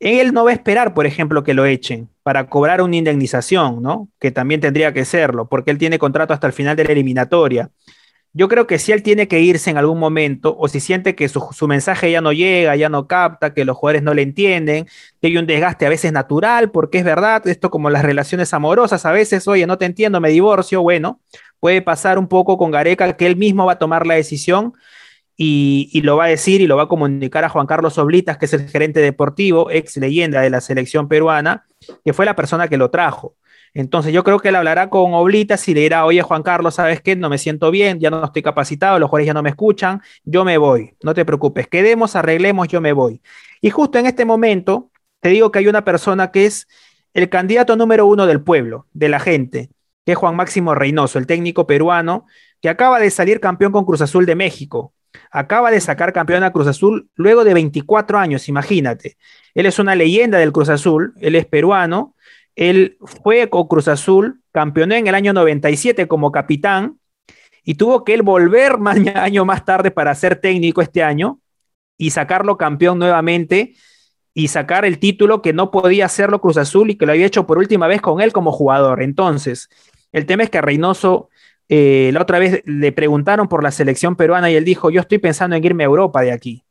él 0.00 0.32
no 0.32 0.44
va 0.44 0.50
a 0.50 0.54
esperar, 0.54 0.94
por 0.94 1.06
ejemplo, 1.06 1.42
que 1.44 1.54
lo 1.54 1.66
echen 1.66 2.08
para 2.22 2.48
cobrar 2.48 2.80
una 2.80 2.96
indemnización, 2.96 3.82
¿no? 3.82 4.08
Que 4.18 4.30
también 4.30 4.60
tendría 4.60 4.92
que 4.92 5.04
serlo, 5.04 5.48
porque 5.48 5.70
él 5.70 5.78
tiene 5.78 5.98
contrato 5.98 6.32
hasta 6.32 6.46
el 6.46 6.52
final 6.52 6.76
de 6.76 6.84
la 6.84 6.92
eliminatoria. 6.92 7.70
Yo 8.36 8.48
creo 8.48 8.66
que 8.66 8.80
si 8.80 8.90
él 8.90 9.04
tiene 9.04 9.28
que 9.28 9.40
irse 9.40 9.70
en 9.70 9.78
algún 9.78 10.00
momento, 10.00 10.56
o 10.58 10.66
si 10.66 10.80
siente 10.80 11.14
que 11.14 11.28
su, 11.28 11.68
mensaje 11.68 12.10
ya 12.10 12.20
no 12.20 12.32
llega, 12.32 12.74
ya 12.74 12.88
no 12.88 13.06
capta, 13.06 13.54
que 13.54 13.64
los 13.64 13.76
jugadores 13.76 14.02
no 14.02 14.12
le 14.12 14.22
entienden, 14.22 14.86
que 15.20 15.28
hay 15.28 15.36
un 15.38 15.46
desgaste 15.46 15.86
a 15.86 15.88
veces 15.88 16.12
natural, 16.12 16.72
porque 16.72 16.98
es 16.98 17.04
verdad, 17.04 17.46
esto 17.46 17.70
como 17.70 17.90
las 17.90 18.02
relaciones 18.02 18.52
amorosas, 18.52 19.06
a 19.06 19.12
veces, 19.12 19.46
oye, 19.46 19.68
no 19.68 19.78
te 19.78 19.84
entiendo, 19.84 20.20
me 20.20 20.30
divorcio, 20.30 20.82
bueno, 20.82 21.20
puede 21.60 21.80
pasar 21.80 22.18
un 22.18 22.26
poco 22.26 22.58
con 22.58 22.72
Gareca, 22.72 23.16
que 23.16 23.26
él 23.26 23.36
mismo 23.36 23.66
va 23.66 23.74
a 23.74 23.78
tomar 23.78 24.04
la 24.04 24.14
decisión 24.14 24.72
y, 25.36 25.88
y, 25.92 26.00
lo 26.02 26.16
va 26.16 26.24
a 26.24 26.28
decir 26.28 26.60
y 26.60 26.66
lo 26.66 26.76
va 26.76 26.84
a 26.84 26.88
comunicar 26.88 27.44
a 27.44 27.48
Juan 27.48 27.66
Carlos 27.66 27.98
Oblitas, 27.98 28.36
que 28.36 28.46
es 28.46 28.52
el 28.52 28.68
gerente 28.68 28.98
deportivo, 28.98 29.70
ex 29.70 29.96
leyenda 29.96 30.40
de 30.40 30.50
la 30.50 30.60
selección 30.60 31.06
peruana, 31.06 31.66
que 32.04 32.12
fue 32.12 32.26
la 32.26 32.34
persona 32.34 32.66
que 32.66 32.78
lo 32.78 32.90
trajo. 32.90 33.36
Entonces 33.74 34.12
yo 34.12 34.22
creo 34.22 34.38
que 34.38 34.48
él 34.48 34.54
hablará 34.54 34.88
con 34.88 35.14
Oblitas 35.14 35.68
y 35.68 35.74
le 35.74 35.80
dirá, 35.80 36.06
oye 36.06 36.22
Juan 36.22 36.44
Carlos, 36.44 36.76
¿sabes 36.76 37.00
qué? 37.00 37.16
No 37.16 37.28
me 37.28 37.38
siento 37.38 37.72
bien, 37.72 37.98
ya 37.98 38.08
no 38.08 38.24
estoy 38.24 38.42
capacitado, 38.42 39.00
los 39.00 39.10
jugadores 39.10 39.26
ya 39.26 39.34
no 39.34 39.42
me 39.42 39.50
escuchan, 39.50 40.00
yo 40.24 40.44
me 40.44 40.58
voy, 40.58 40.96
no 41.02 41.12
te 41.12 41.24
preocupes, 41.24 41.66
quedemos, 41.66 42.14
arreglemos, 42.14 42.68
yo 42.68 42.80
me 42.80 42.92
voy. 42.92 43.20
Y 43.60 43.70
justo 43.70 43.98
en 43.98 44.06
este 44.06 44.24
momento, 44.24 44.90
te 45.20 45.30
digo 45.30 45.50
que 45.50 45.58
hay 45.58 45.66
una 45.66 45.84
persona 45.84 46.30
que 46.30 46.46
es 46.46 46.68
el 47.14 47.28
candidato 47.28 47.76
número 47.76 48.06
uno 48.06 48.26
del 48.26 48.42
pueblo, 48.42 48.86
de 48.92 49.08
la 49.08 49.18
gente, 49.18 49.70
que 50.06 50.12
es 50.12 50.18
Juan 50.18 50.36
Máximo 50.36 50.74
Reynoso, 50.74 51.18
el 51.18 51.26
técnico 51.26 51.66
peruano, 51.66 52.26
que 52.60 52.68
acaba 52.68 53.00
de 53.00 53.10
salir 53.10 53.40
campeón 53.40 53.72
con 53.72 53.84
Cruz 53.84 54.00
Azul 54.00 54.24
de 54.24 54.36
México. 54.36 54.92
Acaba 55.30 55.70
de 55.70 55.80
sacar 55.80 56.12
campeón 56.12 56.44
a 56.44 56.52
Cruz 56.52 56.66
Azul 56.66 57.08
luego 57.14 57.44
de 57.44 57.54
24 57.54 58.18
años, 58.18 58.48
imagínate. 58.48 59.16
Él 59.54 59.66
es 59.66 59.78
una 59.78 59.94
leyenda 59.94 60.38
del 60.38 60.52
Cruz 60.52 60.68
Azul, 60.68 61.14
él 61.20 61.34
es 61.34 61.46
peruano, 61.46 62.14
él 62.56 62.96
fue 63.00 63.48
con 63.50 63.66
Cruz 63.66 63.88
Azul, 63.88 64.42
campeonó 64.52 64.94
en 64.94 65.06
el 65.06 65.14
año 65.14 65.32
97 65.32 66.06
como 66.06 66.32
capitán 66.32 66.98
y 67.64 67.74
tuvo 67.74 68.04
que 68.04 68.14
él 68.14 68.22
volver 68.22 68.76
año 69.16 69.44
más 69.44 69.64
tarde 69.64 69.90
para 69.90 70.14
ser 70.14 70.36
técnico 70.36 70.82
este 70.82 71.02
año 71.02 71.40
y 71.96 72.10
sacarlo 72.10 72.56
campeón 72.56 72.98
nuevamente 72.98 73.74
y 74.34 74.48
sacar 74.48 74.84
el 74.84 74.98
título 74.98 75.42
que 75.42 75.52
no 75.52 75.70
podía 75.70 76.06
hacerlo 76.06 76.40
Cruz 76.40 76.56
Azul 76.56 76.90
y 76.90 76.96
que 76.96 77.06
lo 77.06 77.12
había 77.12 77.26
hecho 77.26 77.46
por 77.46 77.58
última 77.58 77.86
vez 77.86 78.00
con 78.00 78.20
él 78.20 78.32
como 78.32 78.50
jugador. 78.50 79.02
Entonces, 79.02 79.68
el 80.12 80.26
tema 80.26 80.42
es 80.42 80.50
que 80.50 80.60
Reynoso 80.60 81.28
eh, 81.68 82.10
la 82.12 82.22
otra 82.22 82.38
vez 82.38 82.62
le 82.66 82.92
preguntaron 82.92 83.48
por 83.48 83.62
la 83.62 83.70
selección 83.70 84.16
peruana 84.16 84.50
y 84.50 84.56
él 84.56 84.64
dijo, 84.64 84.90
yo 84.90 85.00
estoy 85.00 85.18
pensando 85.18 85.56
en 85.56 85.64
irme 85.64 85.84
a 85.84 85.86
Europa 85.86 86.20
de 86.22 86.32
aquí. 86.32 86.63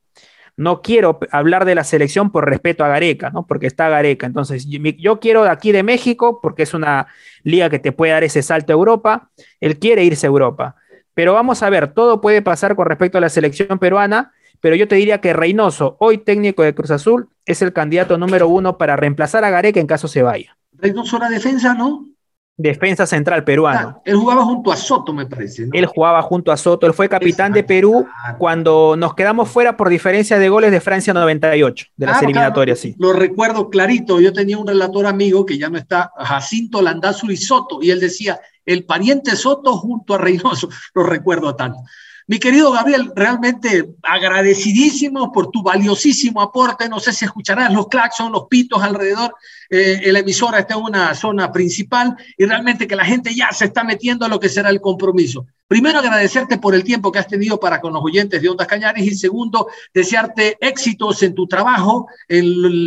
No 0.56 0.82
quiero 0.82 1.20
hablar 1.32 1.66
de 1.66 1.76
la 1.76 1.84
selección 1.84 2.32
por 2.32 2.48
respeto 2.48 2.84
a 2.84 2.88
Gareca, 2.88 3.30
¿no? 3.32 3.48
Porque 3.48 3.68
está 3.68 3.90
Gareca. 3.90 4.28
Entonces, 4.28 4.68
yo 4.68 5.20
quiero 5.20 5.44
de 5.44 5.50
aquí 5.50 5.72
de 5.72 5.84
México 5.84 6.40
porque 6.42 6.64
es 6.64 6.74
una 6.74 7.08
liga 7.44 7.70
que 7.70 7.80
te 7.80 7.92
puede 7.92 8.12
dar 8.12 8.24
ese 8.24 8.44
salto 8.44 8.72
a 8.72 8.76
Europa. 8.76 9.32
Él 9.60 9.80
quiere 9.80 10.04
irse 10.04 10.28
a 10.28 10.30
Europa. 10.30 10.76
Pero 11.14 11.34
vamos 11.34 11.64
a 11.64 11.70
ver, 11.70 11.94
todo 11.94 12.22
puede 12.22 12.42
pasar 12.42 12.76
con 12.76 12.88
respecto 12.88 13.18
a 13.18 13.22
la 13.22 13.30
selección 13.30 13.80
peruana, 13.80 14.32
pero 14.62 14.76
yo 14.76 14.88
te 14.88 14.96
diría 14.96 15.22
que 15.22 15.34
Reynoso, 15.34 15.96
hoy 16.00 16.20
técnico 16.20 16.64
de 16.64 16.74
Cruz 16.74 16.92
Azul, 16.92 17.30
es 17.46 17.62
el 17.62 17.74
candidato 17.74 18.18
número 18.18 18.48
uno 18.48 18.78
para 18.78 18.96
reemplazar 18.96 19.44
a 19.44 19.50
Gareca 19.50 19.80
en 19.80 19.88
caso 19.88 20.08
se 20.08 20.24
vaya. 20.24 20.58
Reynoso 20.74 21.20
la 21.20 21.30
defensa, 21.30 21.74
¿no? 21.74 22.08
Defensa 22.56 23.08
central 23.08 23.44
peruano. 23.44 24.02
él 24.06 24.16
jugaba 24.16 24.44
junto 24.44 24.72
a 24.72 24.76
Soto, 24.76 25.12
me 25.14 25.26
parece. 25.26 25.68
Él 25.72 25.86
jugaba 25.88 26.22
junto 26.22 26.52
a 26.52 26.58
Soto, 26.58 26.86
él 26.86 26.94
fue 26.94 27.10
capitán 27.10 27.52
de 27.52 27.64
Perú 27.64 28.06
cuando 28.38 28.96
nos 28.96 29.16
quedamos 29.16 29.50
fuera 29.50 29.76
por 29.76 29.90
diferencia 29.90 30.38
de 30.38 30.50
goles 30.50 30.72
de 30.72 30.80
Francia 30.80 31.14
98, 31.14 31.88
de 31.96 32.06
las 32.06 32.22
eliminatorias, 32.22 32.80
sí. 32.80 32.96
Lo 33.00 33.14
recuerdo 33.14 33.70
clarito, 33.70 34.20
yo 34.20 34.34
tenía 34.34 34.58
un 34.58 34.68
relator 34.68 35.08
amigo 35.08 35.46
que 35.46 35.58
ya 35.58 35.70
no 35.70 35.78
está, 35.78 36.12
Jacinto 36.18 36.82
Landazuri 36.82 37.38
Soto, 37.38 37.80
y 37.82 37.90
él 37.90 38.00
decía, 38.00 38.40
el 38.66 38.86
pariente 38.86 39.36
Soto 39.36 39.74
junto 39.78 40.14
a 40.14 40.18
Reynoso, 40.20 40.70
lo 40.94 41.04
recuerdo 41.04 41.56
tanto. 41.56 41.80
Mi 42.26 42.40
querido 42.40 42.72
Gabriel, 42.72 43.12
realmente 43.16 43.96
agradecidísimo 44.02 45.32
por 45.34 45.52
tu 45.52 45.62
valiosísimo 45.62 46.42
aporte. 46.42 46.88
No 46.88 47.02
sé 47.02 47.12
si 47.12 47.26
escucharás 47.26 47.74
los 47.74 47.88
claxons, 47.88 48.32
los 48.32 48.48
pitos 48.48 48.82
alrededor. 48.82 49.36
Eh, 49.70 50.12
la 50.12 50.20
emisora 50.20 50.60
está 50.60 50.76
en 50.76 50.82
una 50.82 51.14
zona 51.16 51.52
principal 51.52 52.16
y 52.38 52.46
realmente 52.46 52.88
que 52.88 52.96
la 52.96 53.06
gente 53.06 53.34
ya 53.34 53.52
se 53.52 53.66
está 53.66 53.84
metiendo 53.84 54.26
a 54.26 54.30
lo 54.30 54.40
que 54.40 54.50
será 54.50 54.70
el 54.70 54.82
compromiso. 54.82 55.46
Primero, 55.74 55.98
agradecerte 55.98 56.60
por 56.60 56.76
el 56.76 56.84
tiempo 56.84 57.12
que 57.12 57.18
has 57.18 57.28
tenido 57.28 57.60
para 57.60 57.82
con 57.82 57.94
los 57.94 58.04
oyentes 58.04 58.40
de 58.40 58.48
Ondas 58.48 58.68
Cañares 58.68 59.04
y 59.08 59.16
segundo, 59.16 59.70
desearte 59.92 60.56
éxitos 60.62 61.24
en 61.24 61.34
tu 61.34 61.48
trabajo, 61.48 62.08
en, 62.28 62.44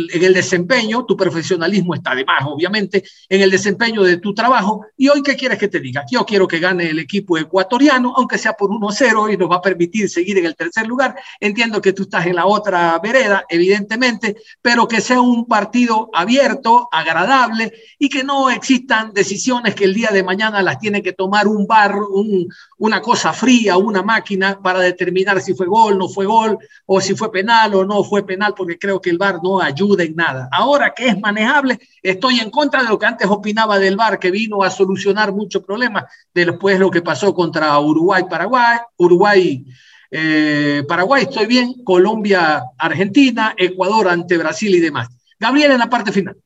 el 0.09 0.33
desempeño, 0.33 1.03
tu 1.03 1.17
profesionalismo 1.17 1.95
está 1.95 2.15
de 2.15 2.23
más, 2.23 2.43
obviamente, 2.45 3.03
en 3.27 3.41
el 3.41 3.51
desempeño 3.51 4.03
de 4.03 4.19
tu 4.19 4.33
trabajo. 4.33 4.85
Y 4.95 5.09
hoy, 5.09 5.21
¿qué 5.21 5.35
quieres 5.35 5.57
que 5.57 5.67
te 5.67 5.81
diga? 5.81 6.05
Yo 6.09 6.25
quiero 6.25 6.47
que 6.47 6.59
gane 6.59 6.89
el 6.89 6.99
equipo 6.99 7.37
ecuatoriano, 7.37 8.13
aunque 8.15 8.37
sea 8.37 8.53
por 8.53 8.69
1-0 8.69 9.33
y 9.33 9.37
nos 9.37 9.51
va 9.51 9.57
a 9.57 9.61
permitir 9.61 10.09
seguir 10.09 10.37
en 10.37 10.45
el 10.45 10.55
tercer 10.55 10.87
lugar. 10.87 11.15
Entiendo 11.41 11.81
que 11.81 11.91
tú 11.91 12.03
estás 12.03 12.25
en 12.27 12.35
la 12.35 12.45
otra 12.45 12.97
vereda, 13.03 13.43
evidentemente, 13.49 14.37
pero 14.61 14.87
que 14.87 15.01
sea 15.01 15.19
un 15.19 15.45
partido 15.45 16.09
abierto, 16.13 16.66
agradable 16.91 17.73
y 17.97 18.09
que 18.09 18.23
no 18.23 18.49
existan 18.49 19.13
decisiones 19.13 19.75
que 19.75 19.85
el 19.85 19.93
día 19.93 20.09
de 20.11 20.23
mañana 20.23 20.61
las 20.61 20.79
tiene 20.79 21.01
que 21.01 21.13
tomar 21.13 21.47
un 21.47 21.65
bar, 21.65 21.95
un, 21.95 22.47
una 22.77 23.01
cosa 23.01 23.33
fría, 23.33 23.77
una 23.77 24.01
máquina 24.03 24.59
para 24.61 24.79
determinar 24.79 25.41
si 25.41 25.53
fue 25.53 25.67
gol, 25.67 25.97
no 25.97 26.07
fue 26.07 26.25
gol, 26.25 26.57
o 26.85 27.01
si 27.01 27.15
fue 27.15 27.31
penal 27.31 27.73
o 27.75 27.85
no 27.85 28.03
fue 28.03 28.25
penal, 28.25 28.53
porque 28.55 28.77
creo 28.77 29.01
que 29.01 29.09
el 29.09 29.17
VAR 29.17 29.39
no 29.43 29.61
ayuda 29.61 30.03
en 30.03 30.15
nada. 30.15 30.49
Ahora 30.51 30.93
que 30.95 31.07
es 31.07 31.19
manejable, 31.19 31.79
estoy 32.01 32.39
en 32.39 32.49
contra 32.49 32.83
de 32.83 32.89
lo 32.89 32.99
que 32.99 33.05
antes 33.05 33.27
opinaba 33.27 33.79
del 33.79 33.95
VAR, 33.95 34.19
que 34.19 34.31
vino 34.31 34.63
a 34.63 34.69
solucionar 34.69 35.33
muchos 35.33 35.63
problemas, 35.63 36.05
después 36.33 36.79
lo 36.79 36.91
que 36.91 37.01
pasó 37.01 37.33
contra 37.33 37.77
Uruguay, 37.79 38.23
Paraguay, 38.29 38.77
Uruguay. 38.97 39.65
Eh, 40.09 40.83
Paraguay, 40.87 41.23
estoy 41.23 41.47
bien, 41.47 41.83
Colombia, 41.83 42.63
Argentina, 42.77 43.53
Ecuador 43.57 44.07
ante 44.07 44.37
Brasil 44.37 44.73
y 44.73 44.79
demás. 44.79 45.09
Gabriel 45.39 45.71
en 45.71 45.79
la 45.79 45.89
parte 45.89 46.11
final. 46.11 46.37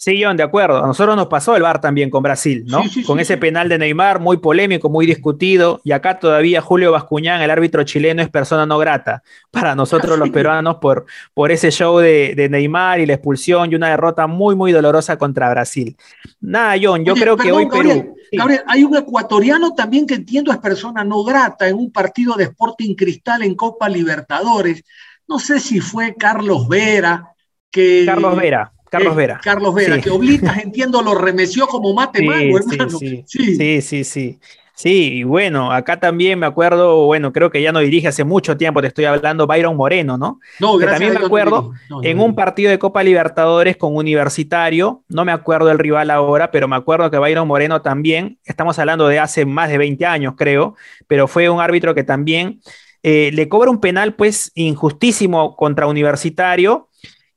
Sí, 0.00 0.22
John, 0.22 0.36
de 0.36 0.44
acuerdo. 0.44 0.84
A 0.84 0.86
nosotros 0.86 1.16
nos 1.16 1.26
pasó 1.26 1.56
el 1.56 1.62
VAR 1.62 1.80
también 1.80 2.08
con 2.08 2.22
Brasil, 2.22 2.62
¿no? 2.68 2.84
con 3.04 3.18
ese 3.18 3.36
penal 3.36 3.68
de 3.68 3.78
Neymar 3.78 4.20
muy 4.20 4.36
polémico, 4.36 4.88
muy 4.88 5.06
discutido, 5.06 5.80
y 5.82 5.90
acá 5.90 6.20
todavía 6.20 6.60
Julio 6.60 6.92
Bascuñán, 6.92 7.42
el 7.42 7.50
árbitro 7.50 7.82
chileno, 7.82 8.22
es 8.22 8.28
persona 8.28 8.64
no 8.64 8.78
grata 8.78 9.24
para 9.50 9.74
nosotros 9.74 10.16
los 10.16 10.30
peruanos 10.30 10.76
por, 10.76 11.06
por 11.34 11.50
ese 11.50 11.72
show 11.72 11.98
de, 11.98 12.46
Neymar 12.48 13.00
y 13.00 13.06
la 13.06 13.14
expulsión 13.14 13.72
y 13.72 13.74
una 13.74 13.88
derrota 13.88 14.28
muy, 14.28 14.54
muy 14.54 14.70
dolorosa 14.70 15.18
contra 15.18 15.50
Brasil. 15.50 15.96
Nada, 16.40 16.76
John, 16.80 17.04
yo 17.04 17.16
creo 17.16 17.36
que 17.36 17.50
hoy 17.50 17.66
Perú... 17.66 18.14
Gabriel, 18.30 18.62
hay 18.68 18.84
un 18.84 18.96
ecuatoriano 18.96 19.74
también 19.74 20.06
que 20.06 20.14
entiendo 20.14 20.52
es 20.52 20.58
persona 20.58 21.02
no 21.02 21.24
grata 21.24 21.66
en 21.66 21.74
un 21.74 21.90
partido 21.90 22.36
de 22.36 22.44
Sporting 22.44 22.94
Cristal 22.94 23.42
en 23.42 23.56
Copa 23.56 23.88
Libertadores. 23.88 24.84
No 25.26 25.40
sé 25.40 25.58
si 25.58 25.80
fue 25.80 26.14
Carlos 26.14 26.68
Vera, 26.68 27.32
que... 27.68 28.04
Carlos 28.06 28.36
Vera 28.36 28.72
Carlos 28.90 29.16
Vera. 29.16 29.40
Carlos 29.42 29.74
Vera, 29.74 30.00
que 30.00 30.10
Oblitas, 30.10 30.58
entiendo, 30.58 31.02
lo 31.02 31.14
remeció 31.14 31.66
como 31.66 31.94
mate 31.94 32.20
sí, 32.20 32.26
hermano. 32.26 32.98
Sí 32.98 33.24
sí. 33.26 33.80
sí, 33.82 34.04
sí, 34.04 34.38
sí. 34.74 35.12
y 35.18 35.22
bueno, 35.24 35.72
acá 35.72 36.00
también 36.00 36.38
me 36.38 36.46
acuerdo, 36.46 37.06
bueno, 37.06 37.32
creo 37.32 37.50
que 37.50 37.62
ya 37.62 37.72
no 37.72 37.80
dirige 37.80 38.08
hace 38.08 38.24
mucho 38.24 38.56
tiempo, 38.56 38.80
te 38.80 38.88
estoy 38.88 39.04
hablando, 39.04 39.46
Byron 39.46 39.76
Moreno, 39.76 40.16
¿no? 40.16 40.40
No, 40.60 40.78
que 40.78 40.86
también 40.86 41.14
me 41.14 41.20
acuerdo 41.20 41.72
en 42.02 42.20
un 42.20 42.34
partido 42.34 42.70
de 42.70 42.78
Copa 42.78 43.02
Libertadores 43.02 43.76
con 43.76 43.96
Universitario, 43.96 45.02
no 45.08 45.24
me 45.24 45.32
acuerdo 45.32 45.70
el 45.70 45.78
rival 45.78 46.10
ahora, 46.10 46.50
pero 46.50 46.68
me 46.68 46.76
acuerdo 46.76 47.10
que 47.10 47.18
Byron 47.18 47.48
Moreno 47.48 47.82
también, 47.82 48.38
estamos 48.44 48.78
hablando 48.78 49.08
de 49.08 49.18
hace 49.18 49.44
más 49.44 49.68
de 49.68 49.78
20 49.78 50.06
años, 50.06 50.34
creo, 50.36 50.76
pero 51.06 51.28
fue 51.28 51.48
un 51.48 51.60
árbitro 51.60 51.94
que 51.94 52.04
también 52.04 52.60
eh, 53.02 53.30
le 53.32 53.48
cobra 53.48 53.70
un 53.70 53.80
penal, 53.80 54.14
pues, 54.14 54.50
injustísimo 54.54 55.56
contra 55.56 55.86
Universitario 55.86 56.87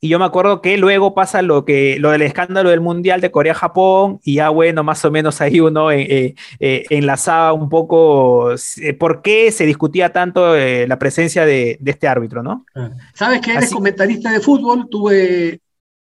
y 0.04 0.08
yo 0.08 0.18
me 0.18 0.24
acuerdo 0.24 0.60
que 0.60 0.76
luego 0.78 1.14
pasa 1.14 1.42
lo, 1.42 1.64
que, 1.64 1.96
lo 2.00 2.10
del 2.10 2.22
escándalo 2.22 2.70
del 2.70 2.80
Mundial 2.80 3.20
de 3.20 3.30
Corea-Japón 3.30 4.18
y 4.24 4.34
ya 4.34 4.48
bueno, 4.48 4.82
más 4.82 5.04
o 5.04 5.12
menos 5.12 5.40
ahí 5.40 5.60
uno 5.60 5.92
eh, 5.92 6.02
eh, 6.02 6.34
eh, 6.58 6.84
enlazaba 6.90 7.52
un 7.52 7.68
poco 7.68 8.52
por 8.98 9.22
qué 9.22 9.52
se 9.52 9.64
discutía 9.64 10.12
tanto 10.12 10.56
la 10.56 10.98
presencia 10.98 11.46
de, 11.46 11.78
de, 11.78 11.90
este 11.92 12.08
árbitro, 12.08 12.42
¿no? 12.42 12.66
Sabes 13.14 13.40
que 13.42 13.52
eres 13.52 13.70
comentarista 13.70 14.32
de 14.32 14.40
fútbol, 14.40 14.88
tuve 14.90 15.60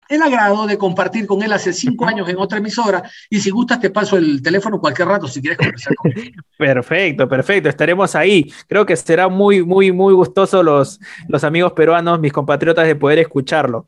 el 0.08 0.22
agrado 0.22 0.66
de 0.66 0.78
compartir 0.78 1.26
con 1.26 1.42
él 1.42 1.52
hace 1.52 1.72
cinco 1.72 2.06
años 2.06 2.28
en 2.28 2.38
otra 2.38 2.58
emisora 2.58 3.02
y 3.28 3.40
si 3.40 3.50
gustas 3.50 3.80
te 3.80 3.90
paso 3.90 4.16
el 4.16 4.42
teléfono 4.42 4.80
cualquier 4.80 5.08
rato 5.08 5.28
si 5.28 5.40
quieres 5.40 5.58
conversar 5.58 5.94
conmigo. 5.96 6.42
Perfecto, 6.58 7.28
perfecto, 7.28 7.68
estaremos 7.68 8.16
ahí. 8.16 8.52
Creo 8.66 8.84
que 8.84 8.96
será 8.96 9.28
muy, 9.28 9.64
muy, 9.64 9.92
muy 9.92 10.12
gustoso 10.12 10.64
los, 10.64 10.98
los 11.28 11.44
amigos 11.44 11.72
peruanos, 11.72 12.18
mis 12.18 12.32
compatriotas, 12.32 12.84
de 12.86 12.96
poder 12.96 13.20
escucharlo. 13.20 13.86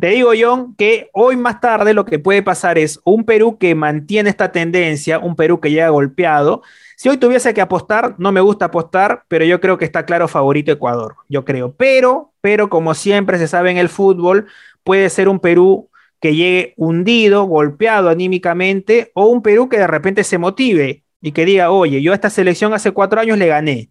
Te 0.00 0.08
digo, 0.08 0.30
John, 0.38 0.76
que 0.76 1.10
hoy 1.12 1.36
más 1.36 1.60
tarde 1.60 1.94
lo 1.94 2.04
que 2.04 2.20
puede 2.20 2.42
pasar 2.42 2.78
es 2.78 3.00
un 3.02 3.24
Perú 3.24 3.58
que 3.58 3.74
mantiene 3.74 4.30
esta 4.30 4.52
tendencia, 4.52 5.18
un 5.18 5.34
Perú 5.34 5.60
que 5.60 5.70
llega 5.70 5.88
golpeado. 5.88 6.62
Si 6.96 7.08
hoy 7.08 7.16
tuviese 7.16 7.52
que 7.52 7.60
apostar, 7.60 8.14
no 8.18 8.30
me 8.30 8.40
gusta 8.40 8.66
apostar, 8.66 9.24
pero 9.26 9.44
yo 9.44 9.60
creo 9.60 9.76
que 9.76 9.84
está 9.84 10.06
claro 10.06 10.28
favorito 10.28 10.70
Ecuador, 10.70 11.16
yo 11.28 11.44
creo. 11.44 11.74
Pero, 11.76 12.30
pero 12.40 12.68
como 12.68 12.94
siempre 12.94 13.38
se 13.38 13.48
sabe 13.48 13.72
en 13.72 13.78
el 13.78 13.88
fútbol, 13.88 14.46
puede 14.84 15.10
ser 15.10 15.28
un 15.28 15.40
Perú 15.40 15.90
que 16.20 16.34
llegue 16.36 16.74
hundido, 16.76 17.44
golpeado 17.44 18.08
anímicamente, 18.08 19.10
o 19.14 19.26
un 19.26 19.42
Perú 19.42 19.68
que 19.68 19.78
de 19.78 19.86
repente 19.88 20.24
se 20.24 20.38
motive 20.38 21.04
y 21.20 21.32
que 21.32 21.44
diga, 21.44 21.70
oye, 21.70 22.02
yo 22.02 22.12
a 22.12 22.14
esta 22.14 22.30
selección 22.30 22.74
hace 22.74 22.92
cuatro 22.92 23.20
años 23.20 23.38
le 23.38 23.46
gané. 23.48 23.90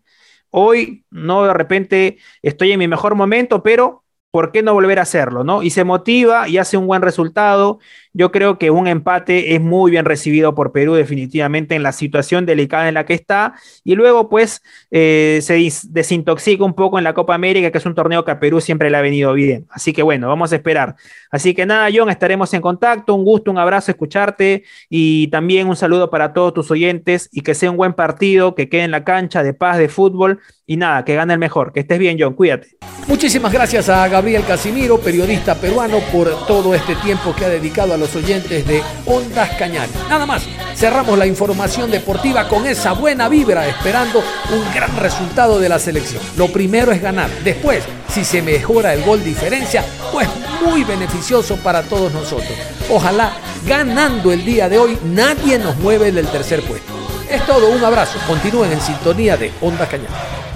Hoy 0.49 1.05
no 1.09 1.43
de 1.45 1.53
repente 1.53 2.17
estoy 2.41 2.71
en 2.71 2.79
mi 2.79 2.87
mejor 2.87 3.15
momento, 3.15 3.63
pero 3.63 4.03
¿por 4.31 4.51
qué 4.51 4.63
no 4.63 4.73
volver 4.73 4.99
a 4.99 5.03
hacerlo? 5.03 5.43
¿no? 5.43 5.63
Y 5.63 5.69
se 5.69 5.83
motiva 5.83 6.47
y 6.47 6.57
hace 6.57 6.77
un 6.77 6.87
buen 6.87 7.01
resultado. 7.01 7.79
Yo 8.13 8.31
creo 8.31 8.57
que 8.57 8.71
un 8.71 8.87
empate 8.87 9.55
es 9.55 9.61
muy 9.61 9.91
bien 9.91 10.05
recibido 10.05 10.53
por 10.53 10.71
Perú 10.71 10.95
definitivamente 10.95 11.75
en 11.75 11.83
la 11.83 11.91
situación 11.91 12.45
delicada 12.45 12.87
en 12.87 12.95
la 12.95 13.05
que 13.05 13.13
está. 13.13 13.53
Y 13.83 13.95
luego 13.95 14.29
pues 14.29 14.61
eh, 14.91 15.39
se 15.41 15.69
desintoxica 15.89 16.63
un 16.63 16.73
poco 16.73 16.97
en 16.97 17.03
la 17.03 17.13
Copa 17.13 17.35
América, 17.35 17.71
que 17.71 17.77
es 17.77 17.85
un 17.85 17.95
torneo 17.95 18.25
que 18.25 18.31
a 18.31 18.39
Perú 18.39 18.59
siempre 18.59 18.89
le 18.89 18.97
ha 18.97 19.01
venido 19.01 19.33
bien. 19.33 19.65
Así 19.69 19.93
que 19.93 20.03
bueno, 20.03 20.27
vamos 20.27 20.51
a 20.51 20.55
esperar. 20.55 20.95
Así 21.29 21.53
que 21.53 21.65
nada, 21.65 21.89
John, 21.93 22.09
estaremos 22.09 22.53
en 22.53 22.61
contacto. 22.61 23.15
Un 23.15 23.23
gusto, 23.23 23.51
un 23.51 23.57
abrazo, 23.57 23.91
escucharte 23.91 24.63
y 24.89 25.27
también 25.27 25.67
un 25.67 25.75
saludo 25.75 26.09
para 26.09 26.33
todos 26.33 26.53
tus 26.53 26.71
oyentes 26.71 27.29
y 27.31 27.41
que 27.41 27.55
sea 27.55 27.71
un 27.71 27.77
buen 27.77 27.93
partido, 27.93 28.55
que 28.55 28.67
quede 28.67 28.83
en 28.83 28.91
la 28.91 29.03
cancha 29.03 29.43
de 29.43 29.53
paz, 29.53 29.77
de 29.77 29.87
fútbol 29.87 30.39
y 30.65 30.77
nada, 30.77 31.03
que 31.03 31.15
gane 31.15 31.33
el 31.33 31.39
mejor. 31.39 31.73
Que 31.73 31.81
estés 31.81 31.99
bien, 31.99 32.17
John, 32.19 32.33
cuídate. 32.33 32.77
Muchísimas 33.07 33.51
gracias 33.51 33.89
a 33.89 34.07
Gabriel 34.07 34.43
Casimiro, 34.47 34.99
periodista 34.99 35.55
peruano, 35.55 35.99
por 36.11 36.29
todo 36.47 36.73
este 36.73 36.95
tiempo 36.95 37.35
que 37.35 37.45
ha 37.45 37.49
dedicado 37.49 37.93
a 37.93 37.97
los 38.01 38.15
oyentes 38.15 38.67
de 38.67 38.83
Ondas 39.05 39.51
Cañar. 39.57 39.87
Nada 40.09 40.25
más, 40.25 40.43
cerramos 40.75 41.17
la 41.17 41.27
información 41.27 41.91
deportiva 41.91 42.49
con 42.49 42.65
esa 42.65 42.93
buena 42.93 43.29
vibra, 43.29 43.67
esperando 43.67 44.19
un 44.19 44.73
gran 44.73 44.97
resultado 44.97 45.59
de 45.59 45.69
la 45.69 45.79
selección. 45.79 46.21
Lo 46.35 46.47
primero 46.47 46.91
es 46.91 47.01
ganar. 47.01 47.29
Después, 47.43 47.83
si 48.11 48.25
se 48.25 48.41
mejora 48.41 48.93
el 48.93 49.03
gol 49.03 49.23
diferencia, 49.23 49.85
pues 50.11 50.27
muy 50.65 50.83
beneficioso 50.83 51.55
para 51.57 51.83
todos 51.83 52.11
nosotros. 52.11 52.51
Ojalá 52.89 53.33
ganando 53.67 54.31
el 54.31 54.43
día 54.43 54.67
de 54.67 54.79
hoy 54.79 54.97
nadie 55.03 55.59
nos 55.59 55.77
mueve 55.77 56.11
del 56.11 56.27
tercer 56.27 56.61
puesto. 56.63 56.91
Es 57.29 57.45
todo, 57.45 57.69
un 57.69 57.83
abrazo. 57.83 58.17
Continúen 58.27 58.71
en 58.73 58.81
sintonía 58.81 59.37
de 59.37 59.51
Ondas 59.61 59.87
Cañar. 59.87 60.50